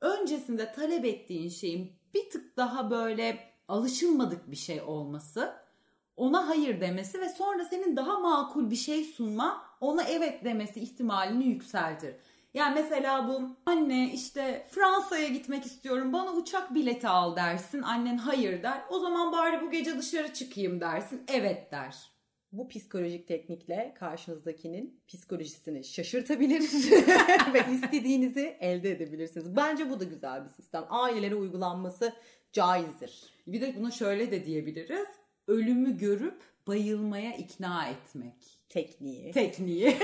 öncesinde 0.02 0.72
talep 0.72 1.06
ettiğin 1.06 1.50
şeyin 1.50 1.92
bir 2.14 2.30
tık 2.30 2.58
daha 2.58 2.92
böyle 2.92 3.53
alışılmadık 3.74 4.52
bir 4.52 4.56
şey 4.56 4.82
olması, 4.82 5.54
ona 6.18 6.50
hayır 6.50 6.82
demesi 6.82 7.22
ve 7.22 7.30
sonra 7.30 7.66
senin 7.66 7.96
daha 7.96 8.20
makul 8.20 8.70
bir 8.70 8.76
şey 8.76 9.04
sunma, 9.04 9.66
ona 9.82 10.04
evet 10.04 10.46
demesi 10.46 10.80
ihtimalini 10.80 11.46
yükseltir. 11.46 12.16
Yani 12.54 12.74
mesela 12.76 13.28
bu 13.28 13.42
anne 13.66 14.14
işte 14.14 14.68
Fransa'ya 14.70 15.28
gitmek 15.28 15.66
istiyorum 15.66 16.14
bana 16.14 16.34
uçak 16.34 16.76
bileti 16.76 17.08
al 17.08 17.36
dersin. 17.36 17.82
Annen 17.82 18.18
hayır 18.18 18.64
der. 18.64 18.82
O 18.90 19.00
zaman 19.00 19.32
bari 19.32 19.62
bu 19.62 19.72
gece 19.72 19.98
dışarı 19.98 20.34
çıkayım 20.34 20.82
dersin. 20.82 21.24
Evet 21.28 21.72
der. 21.72 22.14
Bu 22.52 22.68
psikolojik 22.68 23.28
teknikle 23.28 23.94
karşınızdakinin 24.00 25.02
psikolojisini 25.08 25.84
şaşırtabilir 25.84 26.62
ve 27.54 27.74
istediğinizi 27.74 28.58
elde 28.60 28.92
edebilirsiniz. 28.92 29.56
Bence 29.56 29.90
bu 29.90 30.00
da 30.00 30.04
güzel 30.04 30.44
bir 30.44 30.50
sistem. 30.50 30.86
Ailelere 30.90 31.36
uygulanması 31.36 32.14
caizdir. 32.54 33.24
Bir 33.48 33.62
de 33.62 33.74
buna 33.80 33.92
şöyle 33.92 34.32
de 34.32 34.46
diyebiliriz. 34.46 35.08
Ölümü 35.48 35.98
görüp 35.98 36.42
bayılmaya 36.68 37.36
ikna 37.36 37.88
etmek. 37.88 38.60
Tekniği. 38.70 39.32
Tekniği. 39.32 39.98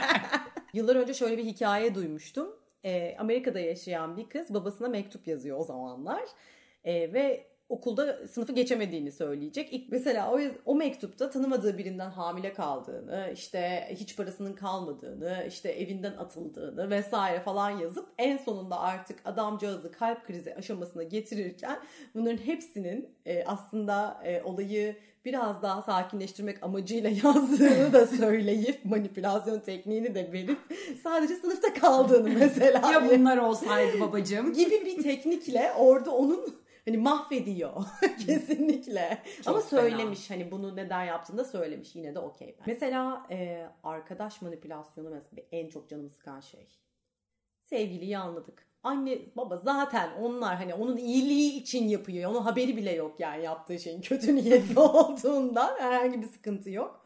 Yıllar 0.74 0.96
önce 0.96 1.14
şöyle 1.14 1.38
bir 1.38 1.44
hikaye 1.44 1.94
duymuştum. 1.94 2.56
Ee, 2.84 3.16
Amerika'da 3.18 3.60
yaşayan 3.60 4.16
bir 4.16 4.28
kız 4.28 4.54
babasına 4.54 4.88
mektup 4.88 5.26
yazıyor 5.26 5.58
o 5.58 5.64
zamanlar. 5.64 6.22
Ee, 6.84 7.12
ve 7.12 7.49
okulda 7.70 8.26
sınıfı 8.26 8.52
geçemediğini 8.52 9.12
söyleyecek. 9.12 9.72
İlk 9.72 9.92
mesela 9.92 10.32
o, 10.32 10.40
o 10.64 10.74
mektupta 10.74 11.30
tanımadığı 11.30 11.78
birinden 11.78 12.10
hamile 12.10 12.52
kaldığını, 12.52 13.30
işte 13.34 13.88
hiç 13.90 14.16
parasının 14.16 14.52
kalmadığını, 14.52 15.44
işte 15.48 15.68
evinden 15.68 16.12
atıldığını 16.12 16.90
vesaire 16.90 17.40
falan 17.40 17.70
yazıp 17.70 18.08
en 18.18 18.36
sonunda 18.36 18.80
artık 18.80 19.18
adamcağızı 19.24 19.92
kalp 19.92 20.26
krizi 20.26 20.54
aşamasına 20.54 21.02
getirirken 21.02 21.78
bunların 22.14 22.46
hepsinin 22.46 23.08
e, 23.26 23.44
aslında 23.44 24.22
e, 24.24 24.42
olayı 24.42 24.96
biraz 25.24 25.62
daha 25.62 25.82
sakinleştirmek 25.82 26.62
amacıyla 26.62 27.10
yazdığını 27.24 27.92
da 27.92 28.06
söyleyip 28.06 28.84
manipülasyon 28.84 29.60
tekniğini 29.60 30.14
de 30.14 30.32
verip 30.32 30.58
sadece 31.02 31.34
sınıfta 31.34 31.74
kaldığını 31.74 32.28
mesela. 32.38 32.92
ya 32.92 33.10
bunlar 33.10 33.36
olsaydı 33.36 34.00
babacığım. 34.00 34.52
gibi 34.52 34.84
bir 34.86 35.02
teknikle 35.02 35.72
orada 35.78 36.10
onun 36.10 36.60
hani 36.84 36.98
mahvediyor 36.98 37.72
kesinlikle. 38.26 39.22
Çok 39.36 39.48
Ama 39.54 39.60
fena. 39.60 39.80
söylemiş 39.82 40.30
hani 40.30 40.50
bunu 40.50 40.76
neden 40.76 41.04
yaptığını 41.04 41.38
da 41.38 41.44
söylemiş 41.44 41.94
yine 41.96 42.14
de 42.14 42.18
okey. 42.18 42.56
Mesela 42.66 43.26
e, 43.30 43.66
arkadaş 43.82 44.42
manipülasyonu 44.42 45.10
mesela 45.10 45.42
en 45.52 45.68
çok 45.68 45.88
canımı 45.88 46.10
sıkan 46.10 46.40
şey. 46.40 46.66
Sevgiliyi 47.64 48.18
anladık. 48.18 48.66
Anne 48.82 49.18
baba 49.36 49.56
zaten 49.56 50.10
onlar 50.20 50.56
hani 50.56 50.74
onun 50.74 50.96
iyiliği 50.96 51.60
için 51.60 51.88
yapıyor. 51.88 52.30
Onun 52.30 52.42
haberi 52.42 52.76
bile 52.76 52.92
yok 52.92 53.20
yani 53.20 53.44
yaptığı 53.44 53.78
şeyin 53.78 54.00
kötü 54.00 54.36
niyetli 54.36 54.78
olduğundan 54.80 55.78
herhangi 55.78 56.22
bir 56.22 56.26
sıkıntı 56.26 56.70
yok. 56.70 56.99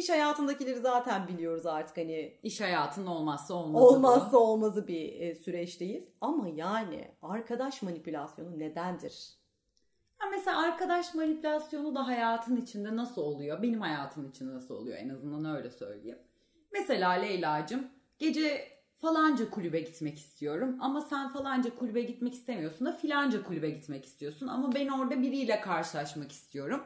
İş 0.00 0.10
hayatındakileri 0.10 0.80
zaten 0.80 1.28
biliyoruz 1.28 1.66
artık 1.66 1.96
hani 1.96 2.38
İş 2.42 2.60
hayatının 2.60 3.06
olmazsa 3.06 3.54
olmazı 3.54 3.84
olmazsa 3.84 4.32
bu. 4.32 4.38
olmazı 4.38 4.88
bir 4.88 5.20
e, 5.20 5.34
süreçteyiz. 5.34 6.04
Ama 6.20 6.48
yani 6.48 7.08
arkadaş 7.22 7.82
manipülasyonu 7.82 8.58
nedendir? 8.58 9.30
Ha 10.18 10.26
mesela 10.30 10.62
arkadaş 10.62 11.14
manipülasyonu 11.14 11.94
da 11.94 12.06
hayatın 12.06 12.56
içinde 12.56 12.96
nasıl 12.96 13.22
oluyor? 13.22 13.62
Benim 13.62 13.80
hayatım 13.80 14.28
içinde 14.28 14.54
nasıl 14.54 14.74
oluyor? 14.74 14.98
En 14.98 15.08
azından 15.08 15.56
öyle 15.56 15.70
söyleyeyim. 15.70 16.18
Mesela 16.72 17.10
Leyla'cığım 17.10 17.88
gece 18.18 18.68
falanca 18.96 19.50
kulübe 19.50 19.80
gitmek 19.80 20.18
istiyorum 20.18 20.76
ama 20.80 21.00
sen 21.00 21.28
falanca 21.28 21.74
kulübe 21.74 22.02
gitmek 22.02 22.34
istemiyorsun 22.34 22.86
da 22.86 22.92
filanca 22.92 23.42
kulübe 23.42 23.70
gitmek 23.70 24.04
istiyorsun 24.04 24.46
ama 24.46 24.74
ben 24.74 24.88
orada 24.88 25.22
biriyle 25.22 25.60
karşılaşmak 25.60 26.32
istiyorum. 26.32 26.82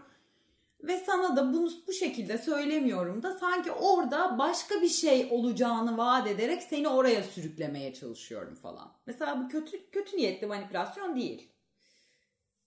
Ve 0.85 0.99
sana 0.99 1.37
da 1.37 1.53
bunu 1.53 1.71
bu 1.87 1.93
şekilde 1.93 2.39
söylemiyorum 2.39 3.23
da 3.23 3.33
sanki 3.33 3.73
orada 3.73 4.39
başka 4.39 4.83
bir 4.83 4.89
şey 4.89 5.29
olacağını 5.31 5.99
vaat 5.99 6.27
ederek 6.27 6.63
seni 6.63 6.89
oraya 6.89 7.23
sürüklemeye 7.23 7.95
çalışıyorum 7.95 8.55
falan. 8.55 8.93
Mesela 9.07 9.45
bu 9.45 9.49
kötü 9.49 9.91
kötü 9.91 10.17
niyetli 10.17 10.47
manipülasyon 10.47 11.17
değil. 11.17 11.51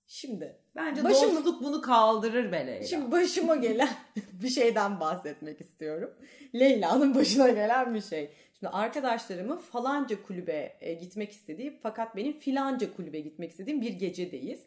Şimdi 0.07 0.59
Bence 0.75 1.03
Başım- 1.03 1.36
dostluk 1.36 1.63
bunu 1.63 1.81
kaldırır 1.81 2.51
be 2.51 2.67
Leyla. 2.67 2.88
Şimdi 2.88 3.12
başıma 3.12 3.55
gelen 3.55 3.89
bir 4.43 4.50
şeyden 4.50 5.00
bahsetmek 5.00 5.62
istiyorum. 5.62 6.13
Leyla'nın 6.55 7.15
başına 7.15 7.50
gelen 7.50 7.93
bir 7.93 8.01
şey. 8.01 8.31
Şimdi 8.59 8.69
arkadaşlarımın 8.69 9.57
falanca 9.57 10.24
kulübe 10.24 10.77
e, 10.79 10.93
gitmek 10.93 11.31
istediği 11.31 11.79
fakat 11.83 12.15
benim 12.15 12.39
filanca 12.39 12.95
kulübe 12.95 13.19
gitmek 13.19 13.51
istediğim 13.51 13.81
bir 13.81 13.93
gecedeyiz. 13.93 14.59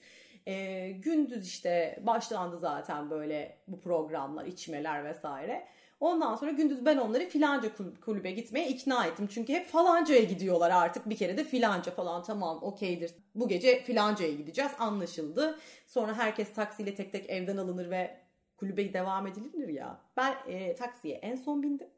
E, 0.46 0.90
gündüz 0.90 1.46
işte 1.48 1.98
başlandı 2.06 2.58
zaten 2.58 3.10
böyle 3.10 3.58
bu 3.68 3.80
programlar, 3.80 4.44
içmeler 4.46 5.04
vesaire. 5.04 5.66
Ondan 6.00 6.36
sonra 6.36 6.50
gündüz 6.50 6.84
ben 6.84 6.96
onları 6.96 7.28
filanca 7.28 7.76
kul- 7.76 8.00
kulübe 8.00 8.30
gitmeye 8.30 8.68
ikna 8.68 9.06
ettim. 9.06 9.28
Çünkü 9.30 9.52
hep 9.52 9.66
falancaya 9.66 10.22
gidiyorlar 10.22 10.70
artık. 10.70 11.08
Bir 11.08 11.16
kere 11.16 11.36
de 11.36 11.44
filanca 11.44 11.92
falan 11.92 12.22
tamam 12.22 12.58
okeydir. 12.62 13.14
Bu 13.34 13.48
gece 13.48 13.82
filancaya 13.82 14.32
gideceğiz 14.32 14.72
anlaşıldı. 14.78 15.58
Sonra 15.86 16.14
herkes 16.14 16.52
taksiyle 16.54 16.94
tek 16.94 17.12
tek 17.12 17.30
evden 17.30 17.56
alınır 17.56 17.90
ve 17.90 18.16
kulübe 18.56 18.92
devam 18.92 19.26
edilir 19.26 19.68
ya. 19.68 20.00
Ben 20.16 20.34
e, 20.46 20.74
taksiye 20.76 21.14
en 21.16 21.36
son 21.36 21.62
bindim. 21.62 21.88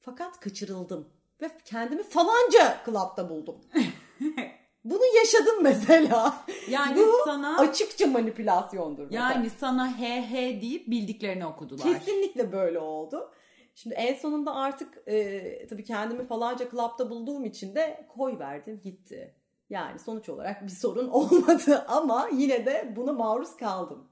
Fakat 0.00 0.40
kaçırıldım. 0.40 1.08
Ve 1.40 1.50
kendimi 1.64 2.02
falanca 2.02 2.84
klapta 2.84 3.30
buldum. 3.30 3.60
Bunu 4.90 5.04
yaşadım 5.16 5.62
mesela. 5.62 6.34
Yani 6.68 6.96
Bu 6.96 7.12
sana 7.24 7.58
açıkça 7.58 8.06
manipülasyondur. 8.06 9.02
mesela. 9.04 9.32
yani 9.32 9.50
sana 9.50 9.98
he 9.98 10.22
he 10.30 10.60
deyip 10.62 10.90
bildiklerini 10.90 11.46
okudular. 11.46 11.82
Kesinlikle 11.82 12.52
böyle 12.52 12.78
oldu. 12.78 13.32
Şimdi 13.74 13.94
en 13.94 14.14
sonunda 14.14 14.54
artık 14.54 15.02
e, 15.06 15.66
tabii 15.66 15.84
kendimi 15.84 16.26
falanca 16.26 16.68
klapta 16.68 17.10
bulduğum 17.10 17.44
için 17.44 17.74
de 17.74 18.06
koy 18.08 18.38
verdim 18.38 18.80
gitti. 18.84 19.34
Yani 19.70 19.98
sonuç 19.98 20.28
olarak 20.28 20.62
bir 20.62 20.72
sorun 20.72 21.08
olmadı 21.12 21.84
ama 21.88 22.28
yine 22.32 22.66
de 22.66 22.92
buna 22.96 23.12
maruz 23.12 23.56
kaldım. 23.56 24.08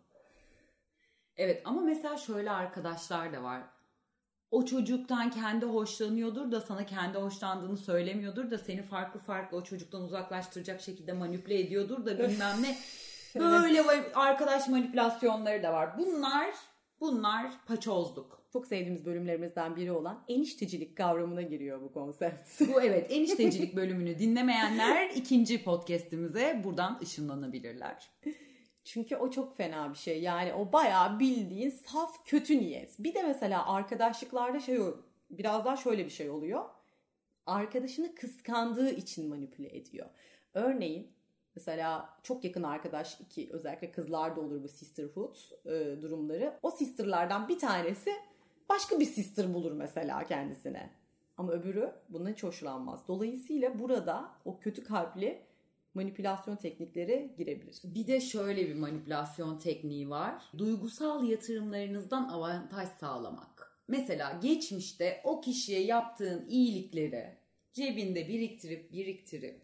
Evet 1.36 1.62
ama 1.64 1.80
mesela 1.80 2.16
şöyle 2.16 2.50
arkadaşlar 2.50 3.32
da 3.32 3.42
var. 3.42 3.62
O 4.50 4.64
çocuktan 4.64 5.30
kendi 5.30 5.66
hoşlanıyordur 5.66 6.52
da 6.52 6.60
sana 6.60 6.86
kendi 6.86 7.18
hoşlandığını 7.18 7.76
söylemiyordur 7.76 8.50
da 8.50 8.58
seni 8.58 8.82
farklı 8.82 9.20
farklı 9.20 9.56
o 9.56 9.64
çocuktan 9.64 10.02
uzaklaştıracak 10.02 10.80
şekilde 10.80 11.12
manipüle 11.12 11.60
ediyordur 11.60 12.06
da 12.06 12.18
bilmem 12.18 12.62
ne. 12.62 12.76
Böyle 13.40 13.78
va- 13.80 14.12
arkadaş 14.14 14.68
manipülasyonları 14.68 15.62
da 15.62 15.72
var. 15.72 15.98
Bunlar 15.98 16.50
bunlar 17.00 17.46
paçozluk. 17.66 18.42
Çok 18.52 18.66
sevdiğimiz 18.66 19.04
bölümlerimizden 19.06 19.76
biri 19.76 19.92
olan 19.92 20.24
eniştecilik 20.28 20.96
kavramına 20.96 21.42
giriyor 21.42 21.80
bu 21.82 21.92
konsept. 21.92 22.60
Bu 22.74 22.82
evet 22.82 23.06
eniştecilik 23.12 23.76
bölümünü 23.76 24.18
dinlemeyenler 24.18 25.10
ikinci 25.10 25.64
podcast'imize 25.64 26.60
buradan 26.64 26.98
ışınlanabilirler. 27.02 28.10
Çünkü 28.86 29.16
o 29.16 29.30
çok 29.30 29.56
fena 29.56 29.90
bir 29.90 29.98
şey. 29.98 30.22
Yani 30.22 30.54
o 30.54 30.72
bayağı 30.72 31.18
bildiğin 31.18 31.70
saf 31.70 32.26
kötü 32.26 32.58
niyet. 32.58 32.98
Bir 32.98 33.14
de 33.14 33.22
mesela 33.22 33.66
arkadaşlıklarda 33.66 34.60
şey 34.60 34.80
biraz 35.30 35.64
daha 35.64 35.76
şöyle 35.76 36.04
bir 36.04 36.10
şey 36.10 36.30
oluyor. 36.30 36.64
Arkadaşını 37.46 38.14
kıskandığı 38.14 38.90
için 38.90 39.28
manipüle 39.28 39.76
ediyor. 39.76 40.06
Örneğin 40.54 41.12
mesela 41.56 42.18
çok 42.22 42.44
yakın 42.44 42.62
arkadaş 42.62 43.20
iki 43.20 43.48
özellikle 43.52 43.92
kızlarda 43.92 44.40
olur 44.40 44.62
bu 44.62 44.68
sisterhood 44.68 45.34
e, 45.64 46.02
durumları. 46.02 46.58
O 46.62 46.70
sisterlardan 46.70 47.48
bir 47.48 47.58
tanesi 47.58 48.10
başka 48.68 49.00
bir 49.00 49.04
sister 49.04 49.54
bulur 49.54 49.72
mesela 49.72 50.24
kendisine. 50.24 50.90
Ama 51.36 51.52
öbürü 51.52 51.92
bundan 52.08 52.32
hiç 52.32 52.42
hoşlanmaz. 52.42 53.08
Dolayısıyla 53.08 53.78
burada 53.78 54.30
o 54.44 54.58
kötü 54.58 54.84
kalpli 54.84 55.45
manipülasyon 55.96 56.56
teknikleri 56.56 57.34
girebilir. 57.38 57.76
Bir 57.84 58.06
de 58.06 58.20
şöyle 58.20 58.68
bir 58.68 58.74
manipülasyon 58.74 59.58
tekniği 59.58 60.10
var. 60.10 60.42
Duygusal 60.58 61.24
yatırımlarınızdan 61.24 62.28
avantaj 62.28 62.88
sağlamak. 63.00 63.80
Mesela 63.88 64.38
geçmişte 64.42 65.20
o 65.24 65.40
kişiye 65.40 65.82
yaptığın 65.82 66.46
iyilikleri 66.48 67.38
cebinde 67.72 68.28
biriktirip 68.28 68.92
biriktirip 68.92 69.60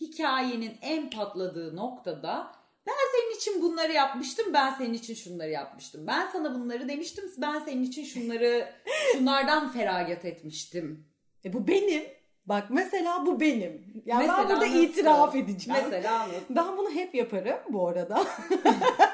hikayenin 0.00 0.78
en 0.82 1.10
patladığı 1.10 1.76
noktada 1.76 2.52
ben 2.86 2.94
senin 3.12 3.36
için 3.36 3.62
bunları 3.62 3.92
yapmıştım, 3.92 4.46
ben 4.54 4.74
senin 4.74 4.94
için 4.94 5.14
şunları 5.14 5.50
yapmıştım. 5.50 6.06
Ben 6.06 6.30
sana 6.32 6.54
bunları 6.54 6.88
demiştim, 6.88 7.24
ben 7.38 7.58
senin 7.58 7.84
için 7.84 8.04
şunları 8.04 8.72
şunlardan 9.12 9.72
feragat 9.72 10.24
etmiştim. 10.24 11.06
E 11.44 11.52
bu 11.52 11.68
benim. 11.68 12.17
Bak 12.48 12.70
mesela 12.70 13.26
bu 13.26 13.40
benim. 13.40 14.02
Yani 14.06 14.20
Mesela 14.20 14.38
ben 14.38 14.48
burada 14.48 14.66
nasıl? 14.66 14.82
itiraf 14.82 15.36
edeceğim. 15.36 15.80
Mesela 15.84 16.28
nasıl? 16.28 16.56
Ben 16.56 16.76
bunu 16.76 16.90
hep 16.90 17.14
yaparım 17.14 17.58
bu 17.68 17.88
arada. 17.88 18.24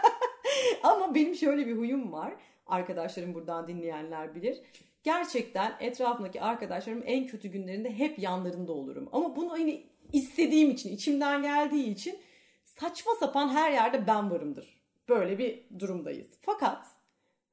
Ama 0.82 1.14
benim 1.14 1.34
şöyle 1.34 1.66
bir 1.66 1.76
huyum 1.76 2.12
var. 2.12 2.34
Arkadaşlarım 2.66 3.34
buradan 3.34 3.68
dinleyenler 3.68 4.34
bilir. 4.34 4.60
Gerçekten 5.02 5.72
etrafımdaki 5.80 6.40
arkadaşlarım 6.40 7.02
en 7.06 7.26
kötü 7.26 7.48
günlerinde 7.48 7.98
hep 7.98 8.18
yanlarında 8.18 8.72
olurum. 8.72 9.08
Ama 9.12 9.36
bunu 9.36 9.50
hani 9.50 9.86
istediğim 10.12 10.70
için, 10.70 10.92
içimden 10.92 11.42
geldiği 11.42 11.92
için 11.92 12.18
saçma 12.64 13.12
sapan 13.20 13.48
her 13.48 13.72
yerde 13.72 14.06
ben 14.06 14.30
varımdır. 14.30 14.80
Böyle 15.08 15.38
bir 15.38 15.64
durumdayız. 15.78 16.28
Fakat 16.40 16.86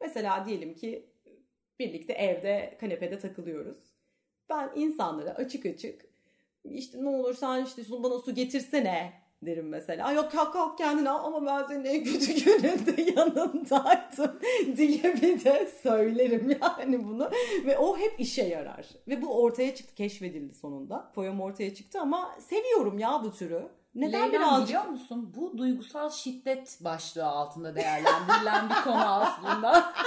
mesela 0.01 0.45
diyelim 0.45 0.73
ki 0.73 1.05
birlikte 1.79 2.13
evde 2.13 2.77
kanepede 2.79 3.19
takılıyoruz. 3.19 3.90
Ben 4.51 4.72
insanlara 4.75 5.29
açık 5.29 5.65
açık 5.65 6.05
işte 6.63 7.03
ne 7.03 7.10
olur 7.10 7.36
sen 7.36 7.65
işte 7.65 7.81
bana 8.03 8.20
su 8.20 8.36
getirsene 8.36 9.20
derim 9.41 9.69
mesela. 9.69 10.05
"Ay 10.07 10.15
Yok 10.15 10.31
kalk 10.31 10.53
kalk 10.53 10.77
kendine 10.77 11.10
al 11.10 11.33
ama 11.33 11.45
ben 11.45 11.67
senin 11.67 11.86
en 11.86 12.03
kötü 12.03 12.33
gününde 12.45 13.01
yanındaydım 13.01 14.39
diye 14.77 15.03
bir 15.21 15.43
de 15.45 15.71
söylerim 15.83 16.57
yani 16.62 17.03
bunu. 17.05 17.31
Ve 17.65 17.77
o 17.77 17.98
hep 17.98 18.19
işe 18.19 18.43
yarar. 18.43 18.86
Ve 19.07 19.21
bu 19.21 19.41
ortaya 19.43 19.75
çıktı 19.75 19.95
keşfedildi 19.95 20.54
sonunda. 20.54 21.12
Poem 21.15 21.41
ortaya 21.41 21.73
çıktı 21.73 22.01
ama 22.01 22.36
seviyorum 22.39 22.99
ya 22.99 23.21
bu 23.23 23.34
türü. 23.34 23.62
Neden 23.95 24.21
Leyla, 24.21 24.32
birazcık 24.39 24.67
biliyor 24.67 24.86
musun? 24.86 25.34
Bu 25.38 25.58
duygusal 25.58 26.10
şiddet 26.10 26.77
başlığı 26.84 27.25
altında 27.25 27.75
değerlendirilen 27.75 28.69
bir 28.69 28.75
konu 28.84 28.95
aslında. 29.06 29.93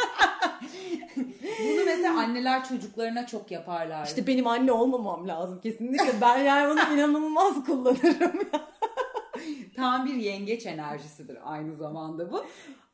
Bunu 1.61 1.85
mesela 1.85 2.18
anneler 2.20 2.64
çocuklarına 2.68 3.27
çok 3.27 3.51
yaparlar. 3.51 4.07
İşte 4.07 4.27
benim 4.27 4.47
anne 4.47 4.73
olmamam 4.73 5.29
lazım 5.29 5.61
kesinlikle. 5.61 6.20
Ben 6.20 6.38
yani 6.38 6.70
bunu 6.70 6.94
inanılmaz 6.94 7.64
kullanırım. 7.64 8.33
Tam 9.77 10.07
bir 10.07 10.15
yengeç 10.15 10.67
enerjisidir 10.67 11.39
aynı 11.53 11.75
zamanda 11.75 12.33
bu. 12.33 12.45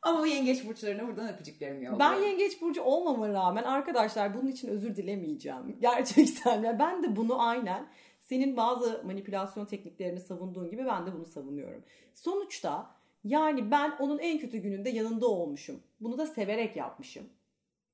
Ama 0.01 0.27
yengeç 0.27 0.67
burçlarına 0.67 1.07
buradan 1.07 1.33
öpücüklerimi 1.33 1.85
yolluyorum. 1.85 1.99
Ben 1.99 2.27
yengeç 2.27 2.61
burcu 2.61 2.81
olmama 2.81 3.29
rağmen 3.29 3.63
arkadaşlar 3.63 4.33
bunun 4.33 4.47
için 4.47 4.67
özür 4.67 4.95
dilemeyeceğim. 4.95 5.77
Gerçekten. 5.81 6.63
Yani 6.63 6.79
ben 6.79 7.03
de 7.03 7.15
bunu 7.15 7.41
aynen 7.41 7.87
senin 8.19 8.57
bazı 8.57 9.03
manipülasyon 9.05 9.65
tekniklerini 9.65 10.19
savunduğun 10.19 10.69
gibi 10.69 10.85
ben 10.85 11.05
de 11.05 11.13
bunu 11.13 11.25
savunuyorum. 11.25 11.83
Sonuçta 12.13 12.95
yani 13.23 13.71
ben 13.71 13.93
onun 13.99 14.19
en 14.19 14.39
kötü 14.39 14.57
gününde 14.57 14.89
yanında 14.89 15.27
olmuşum. 15.27 15.83
Bunu 15.99 16.17
da 16.17 16.27
severek 16.27 16.75
yapmışım. 16.75 17.29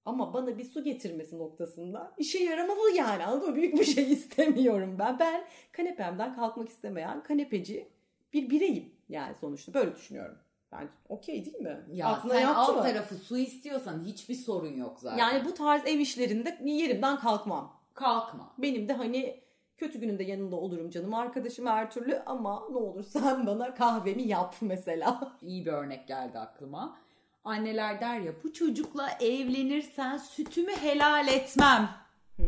Ama 0.05 0.33
bana 0.33 0.57
bir 0.57 0.63
su 0.63 0.83
getirmesi 0.83 1.37
noktasında 1.37 2.13
işe 2.17 2.43
yaramalı 2.43 2.91
yani 2.95 3.25
anladın 3.25 3.49
mı? 3.49 3.55
Büyük 3.55 3.79
bir 3.79 3.85
şey 3.85 4.03
istemiyorum 4.13 4.95
ben. 4.99 5.19
Ben 5.19 5.43
kanepemden 5.71 6.35
kalkmak 6.35 6.69
istemeyen 6.69 7.23
kanepeci 7.23 7.87
bir 8.33 8.49
bireyim 8.49 8.93
yani 9.09 9.35
sonuçta 9.41 9.73
böyle 9.73 9.95
düşünüyorum. 9.95 10.37
Ben 10.71 10.89
okey 11.09 11.45
değil 11.45 11.57
mi? 11.59 11.85
ya 11.91 12.07
Aklına 12.07 12.33
sen 12.33 12.45
alt 12.45 12.75
mı? 12.75 12.83
tarafı 12.83 13.15
su 13.15 13.37
istiyorsan 13.37 14.03
hiçbir 14.05 14.35
sorun 14.35 14.75
yok 14.77 14.99
zaten. 14.99 15.17
Yani 15.17 15.45
bu 15.45 15.53
tarz 15.53 15.85
ev 15.87 15.99
işlerinde 15.99 16.57
yerimden 16.65 17.19
kalkmam. 17.19 17.79
kalkma. 17.93 18.53
Benim 18.57 18.87
de 18.87 18.93
hani 18.93 19.43
kötü 19.77 19.99
gününde 19.99 20.23
yanında 20.23 20.55
olurum 20.55 20.89
canım 20.89 21.13
arkadaşım 21.13 21.65
her 21.67 21.91
türlü 21.91 22.23
ama 22.25 22.63
ne 22.71 22.77
olur 22.77 23.03
sen 23.03 23.45
bana 23.47 23.73
kahvemi 23.75 24.23
yap 24.23 24.55
mesela. 24.61 25.33
İyi 25.41 25.65
bir 25.65 25.71
örnek 25.71 26.07
geldi 26.07 26.39
aklıma. 26.39 26.97
Anneler 27.43 28.01
der 28.01 28.19
ya 28.19 28.31
bu 28.43 28.53
çocukla 28.53 29.09
evlenirsen 29.19 30.17
sütümü 30.17 30.71
helal 30.71 31.27
etmem. 31.27 31.89
Hmm. 32.35 32.45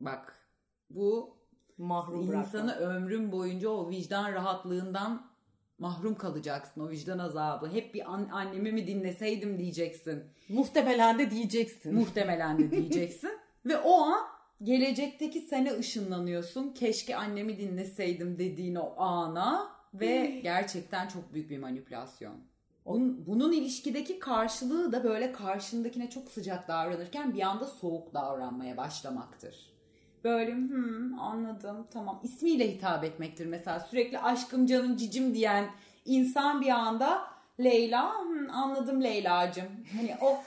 Bak 0.00 0.34
bu 0.90 1.35
Mahrum 1.78 2.28
bırakma. 2.28 2.42
insanı 2.44 2.74
ömrün 2.76 3.32
boyunca 3.32 3.68
o 3.68 3.88
vicdan 3.90 4.32
rahatlığından 4.32 5.26
mahrum 5.78 6.14
kalacaksın. 6.14 6.80
O 6.80 6.88
vicdan 6.90 7.18
azabı. 7.18 7.68
Hep 7.72 7.94
bir 7.94 8.12
an- 8.14 8.28
annemi 8.32 8.72
mi 8.72 8.86
dinleseydim 8.86 9.58
diyeceksin. 9.58 10.24
Muhtemelen 10.48 11.18
de 11.18 11.30
diyeceksin. 11.30 11.94
Muhtemelen 11.94 12.58
de 12.58 12.70
diyeceksin. 12.76 13.30
Ve 13.66 13.78
o 13.78 14.00
an 14.00 14.20
gelecekteki 14.62 15.40
sene 15.40 15.72
ışınlanıyorsun. 15.78 16.72
Keşke 16.72 17.16
annemi 17.16 17.58
dinleseydim 17.58 18.38
dediğin 18.38 18.74
o 18.74 18.94
ana 18.98 19.68
ve 19.94 20.40
gerçekten 20.42 21.08
çok 21.08 21.34
büyük 21.34 21.50
bir 21.50 21.58
manipülasyon. 21.58 22.34
Bunun, 22.86 23.26
bunun 23.26 23.52
ilişkideki 23.52 24.18
karşılığı 24.18 24.92
da 24.92 25.04
böyle 25.04 25.32
karşındakine 25.32 26.10
çok 26.10 26.28
sıcak 26.28 26.68
davranırken 26.68 27.34
bir 27.34 27.40
anda 27.42 27.66
soğuk 27.66 28.14
davranmaya 28.14 28.76
başlamaktır. 28.76 29.75
Böyle 30.26 30.52
hmm, 30.52 31.20
anladım 31.20 31.86
tamam 31.92 32.20
ismiyle 32.22 32.68
hitap 32.72 33.04
etmektir 33.04 33.46
mesela 33.46 33.80
sürekli 33.80 34.18
aşkım 34.18 34.66
canım 34.66 34.96
cicim 34.96 35.34
diyen 35.34 35.64
insan 36.04 36.60
bir 36.60 36.68
anda 36.70 37.22
Leyla 37.64 38.12
hmm, 38.22 38.50
anladım 38.50 39.02
Leyla'cım. 39.02 39.64
Hani 39.96 40.16
o 40.20 40.38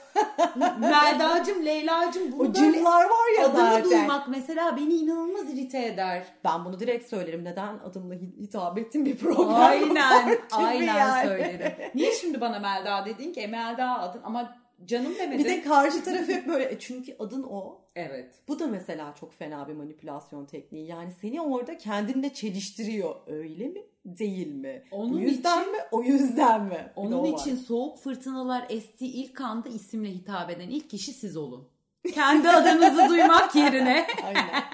Melda'cım 0.80 1.64
Leyla'cım 1.66 2.32
bunu 2.32 2.48
o 2.48 2.52
cümleler 2.52 2.84
var 3.04 3.38
ya 3.38 3.46
adını 3.46 3.56
zaten. 3.56 3.84
duymak 3.84 4.28
mesela 4.28 4.76
beni 4.76 4.94
inanılmaz 4.94 5.54
irite 5.54 5.86
eder. 5.86 6.22
Ben 6.44 6.64
bunu 6.64 6.80
direkt 6.80 7.08
söylerim. 7.10 7.44
Neden 7.44 7.78
adımla 7.78 8.14
hi- 8.14 8.40
hitap 8.42 8.78
ettim 8.78 9.04
bir 9.04 9.16
problem 9.18 9.54
Aynen, 9.54 10.38
aynen 10.52 10.96
yani. 10.98 11.28
söylerim. 11.28 11.72
Niye 11.94 12.12
şimdi 12.12 12.40
bana 12.40 12.58
Melda 12.58 13.04
dedin 13.06 13.32
ki? 13.32 13.40
E, 13.40 13.46
Melda 13.46 13.98
adın 14.00 14.20
ama 14.24 14.56
canım 14.86 15.14
demedin. 15.18 15.44
Bir 15.44 15.50
de 15.50 15.62
karşı 15.62 16.04
taraf 16.04 16.28
hep 16.28 16.48
böyle 16.48 16.72
"E, 16.72 16.78
çünkü 16.78 17.16
adın 17.18 17.42
o. 17.42 17.80
Evet. 17.96 18.34
Bu 18.48 18.58
da 18.58 18.66
mesela 18.66 19.14
çok 19.20 19.32
fena 19.34 19.68
bir 19.68 19.72
manipülasyon 19.74 20.46
tekniği. 20.46 20.86
Yani 20.86 21.12
seni 21.20 21.40
orada 21.42 21.78
kendinle 21.78 22.32
çeliştiriyor. 22.34 23.14
Öyle 23.26 23.68
mi? 23.68 23.82
Değil 24.04 24.54
mi? 24.54 24.82
Onun 24.90 25.12
Bu 25.12 25.18
yüzden 25.18 25.60
için- 25.60 25.72
mi? 25.72 25.78
O 25.92 26.02
yüzden 26.02 26.62
mi? 26.64 26.92
Onun 26.96 27.12
o 27.12 27.22
var. 27.32 27.38
için 27.38 27.56
soğuk 27.56 27.98
fırtınalar 27.98 28.66
estiği 28.70 29.12
ilk 29.12 29.40
anda 29.40 29.68
isimle 29.68 30.08
hitap 30.10 30.50
eden 30.50 30.68
ilk 30.70 30.90
kişi 30.90 31.12
siz 31.12 31.36
olun. 31.36 31.68
Kendi 32.14 32.48
adınızı 32.48 33.08
duymak 33.08 33.54
yerine 33.56 34.06
Aynen. 34.24 34.64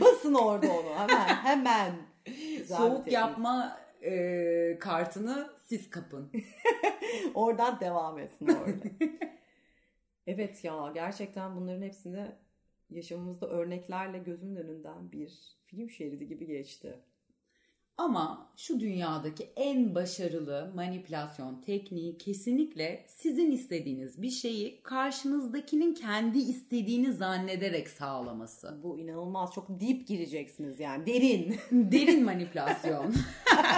Basın 0.00 0.34
orada 0.34 0.66
onu 0.72 0.94
hemen 0.98 1.26
hemen. 1.26 1.92
Güzel 2.58 2.76
Soğuk 2.76 3.12
yapma 3.12 3.76
e, 4.02 4.78
kartını 4.80 5.48
siz 5.66 5.90
kapın. 5.90 6.30
Oradan 7.34 7.80
devam 7.80 8.18
etsin 8.18 8.46
orada. 8.46 9.06
evet 10.26 10.64
ya 10.64 10.90
gerçekten 10.94 11.56
bunların 11.56 11.82
hepsini 11.82 12.26
yaşamımızda 12.90 13.48
örneklerle 13.48 14.18
gözümün 14.18 14.56
önünden 14.56 15.12
bir 15.12 15.56
film 15.66 15.90
şeridi 15.90 16.28
gibi 16.28 16.46
geçti. 16.46 17.00
Ama 17.98 18.52
şu 18.56 18.80
dünyadaki 18.80 19.48
en 19.56 19.94
başarılı 19.94 20.72
manipülasyon 20.74 21.60
tekniği 21.60 22.18
kesinlikle 22.18 23.06
sizin 23.08 23.50
istediğiniz 23.50 24.22
bir 24.22 24.30
şeyi 24.30 24.82
karşınızdakinin 24.82 25.94
kendi 25.94 26.38
istediğini 26.38 27.12
zannederek 27.12 27.88
sağlaması. 27.88 28.78
Bu 28.82 28.98
inanılmaz 28.98 29.52
çok 29.52 29.80
deep 29.80 30.06
gireceksiniz 30.06 30.80
yani 30.80 31.06
derin. 31.06 31.56
Derin 31.92 32.24
manipülasyon. 32.24 33.14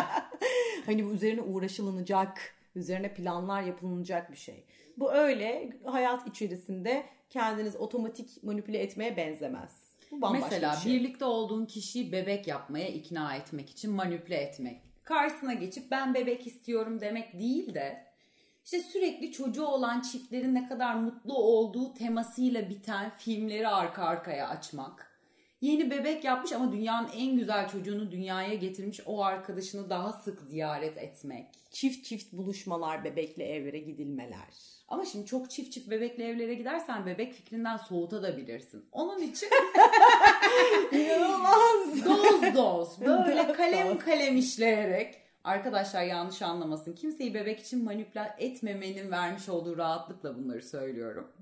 hani 0.86 1.06
bu 1.06 1.12
üzerine 1.12 1.40
uğraşılınacak, 1.40 2.54
üzerine 2.74 3.14
planlar 3.14 3.62
yapılınacak 3.62 4.32
bir 4.32 4.36
şey. 4.36 4.64
Bu 4.96 5.12
öyle 5.12 5.70
hayat 5.84 6.28
içerisinde 6.28 7.06
kendiniz 7.30 7.76
otomatik 7.76 8.42
manipüle 8.42 8.78
etmeye 8.78 9.16
benzemez. 9.16 9.96
Bu 10.10 10.22
bambaşka 10.22 10.46
Mesela 10.46 10.72
bir 10.72 10.80
şey. 10.80 10.92
birlikte 10.92 11.24
olduğun 11.24 11.66
kişiyi 11.66 12.12
bebek 12.12 12.46
yapmaya 12.46 12.88
ikna 12.88 13.36
etmek 13.36 13.70
için 13.70 13.92
manipüle 13.92 14.36
etmek. 14.36 14.82
Karşısına 15.04 15.54
geçip 15.54 15.90
ben 15.90 16.14
bebek 16.14 16.46
istiyorum 16.46 17.00
demek 17.00 17.38
değil 17.38 17.74
de 17.74 18.06
işte 18.64 18.80
sürekli 18.80 19.32
çocuğu 19.32 19.66
olan 19.66 20.00
çiftlerin 20.00 20.54
ne 20.54 20.68
kadar 20.68 20.94
mutlu 20.94 21.34
olduğu 21.34 21.94
temasıyla 21.94 22.70
biten 22.70 23.10
filmleri 23.18 23.68
arka 23.68 24.02
arkaya 24.02 24.48
açmak. 24.48 25.15
Yeni 25.66 25.90
bebek 25.90 26.24
yapmış 26.24 26.52
ama 26.52 26.72
dünyanın 26.72 27.08
en 27.16 27.36
güzel 27.36 27.68
çocuğunu 27.68 28.10
dünyaya 28.10 28.54
getirmiş 28.54 29.00
o 29.06 29.24
arkadaşını 29.24 29.90
daha 29.90 30.12
sık 30.12 30.40
ziyaret 30.40 30.98
etmek. 30.98 31.46
Çift 31.70 32.04
çift 32.04 32.32
buluşmalar, 32.32 33.04
bebekle 33.04 33.44
evlere 33.44 33.78
gidilmeler. 33.78 34.48
Ama 34.88 35.04
şimdi 35.04 35.26
çok 35.26 35.50
çift 35.50 35.72
çift 35.72 35.90
bebekle 35.90 36.24
evlere 36.28 36.54
gidersen 36.54 37.06
bebek 37.06 37.32
fikrinden 37.32 37.76
soğutabilirsin. 37.76 38.84
Onun 38.92 39.22
için 39.22 39.48
İnanılmaz. 40.92 42.04
doz 42.04 42.54
doz 42.54 43.00
böyle 43.06 43.52
kalem 43.52 43.98
kalem 43.98 44.36
işleyerek 44.36 45.14
arkadaşlar 45.44 46.02
yanlış 46.02 46.42
anlamasın. 46.42 46.92
Kimseyi 46.92 47.34
bebek 47.34 47.60
için 47.60 47.84
manipüle 47.84 48.34
etmemenin 48.38 49.10
vermiş 49.10 49.48
olduğu 49.48 49.76
rahatlıkla 49.76 50.36
bunları 50.36 50.62
söylüyorum. 50.62 51.32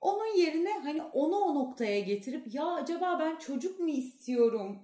Onun 0.00 0.36
yerine 0.36 0.72
hani 0.82 1.02
onu 1.02 1.36
o 1.36 1.54
noktaya 1.54 2.00
getirip 2.00 2.54
ya 2.54 2.66
acaba 2.66 3.18
ben 3.20 3.36
çocuk 3.38 3.80
mu 3.80 3.90
istiyorum 3.90 4.78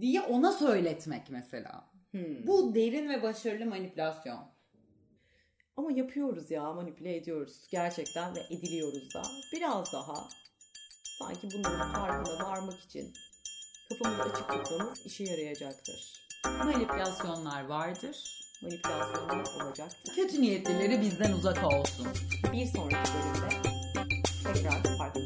diye 0.00 0.20
ona 0.20 0.52
söyletmek 0.52 1.30
mesela. 1.30 1.90
Hmm. 2.10 2.46
Bu 2.46 2.74
derin 2.74 3.08
ve 3.08 3.22
başarılı 3.22 3.66
manipülasyon. 3.66 4.52
Ama 5.76 5.92
yapıyoruz 5.92 6.50
ya 6.50 6.72
manipüle 6.72 7.16
ediyoruz 7.16 7.66
gerçekten 7.70 8.34
ve 8.36 8.40
ediliyoruz 8.50 9.14
da. 9.14 9.22
Biraz 9.52 9.92
daha 9.92 10.28
sanki 11.18 11.48
bunların 11.54 11.92
farkına 11.92 12.46
varmak 12.48 12.80
için 12.80 13.12
kafamızı 13.88 14.22
açık 14.22 14.48
tutmamız 14.48 15.06
işe 15.06 15.24
yarayacaktır. 15.24 16.28
Manipülasyonlar 16.44 17.64
vardır. 17.64 18.42
Manipülasyonlar 18.62 19.64
olacaktır. 19.64 20.14
Kötü 20.16 20.42
niyetlileri 20.42 21.00
bizden 21.00 21.32
uzak 21.32 21.64
olsun. 21.64 22.06
Bir 22.52 22.66
sonraki 22.66 23.10
bölümde 23.12 23.71
tekrar 24.42 24.96
farklı 24.98 25.21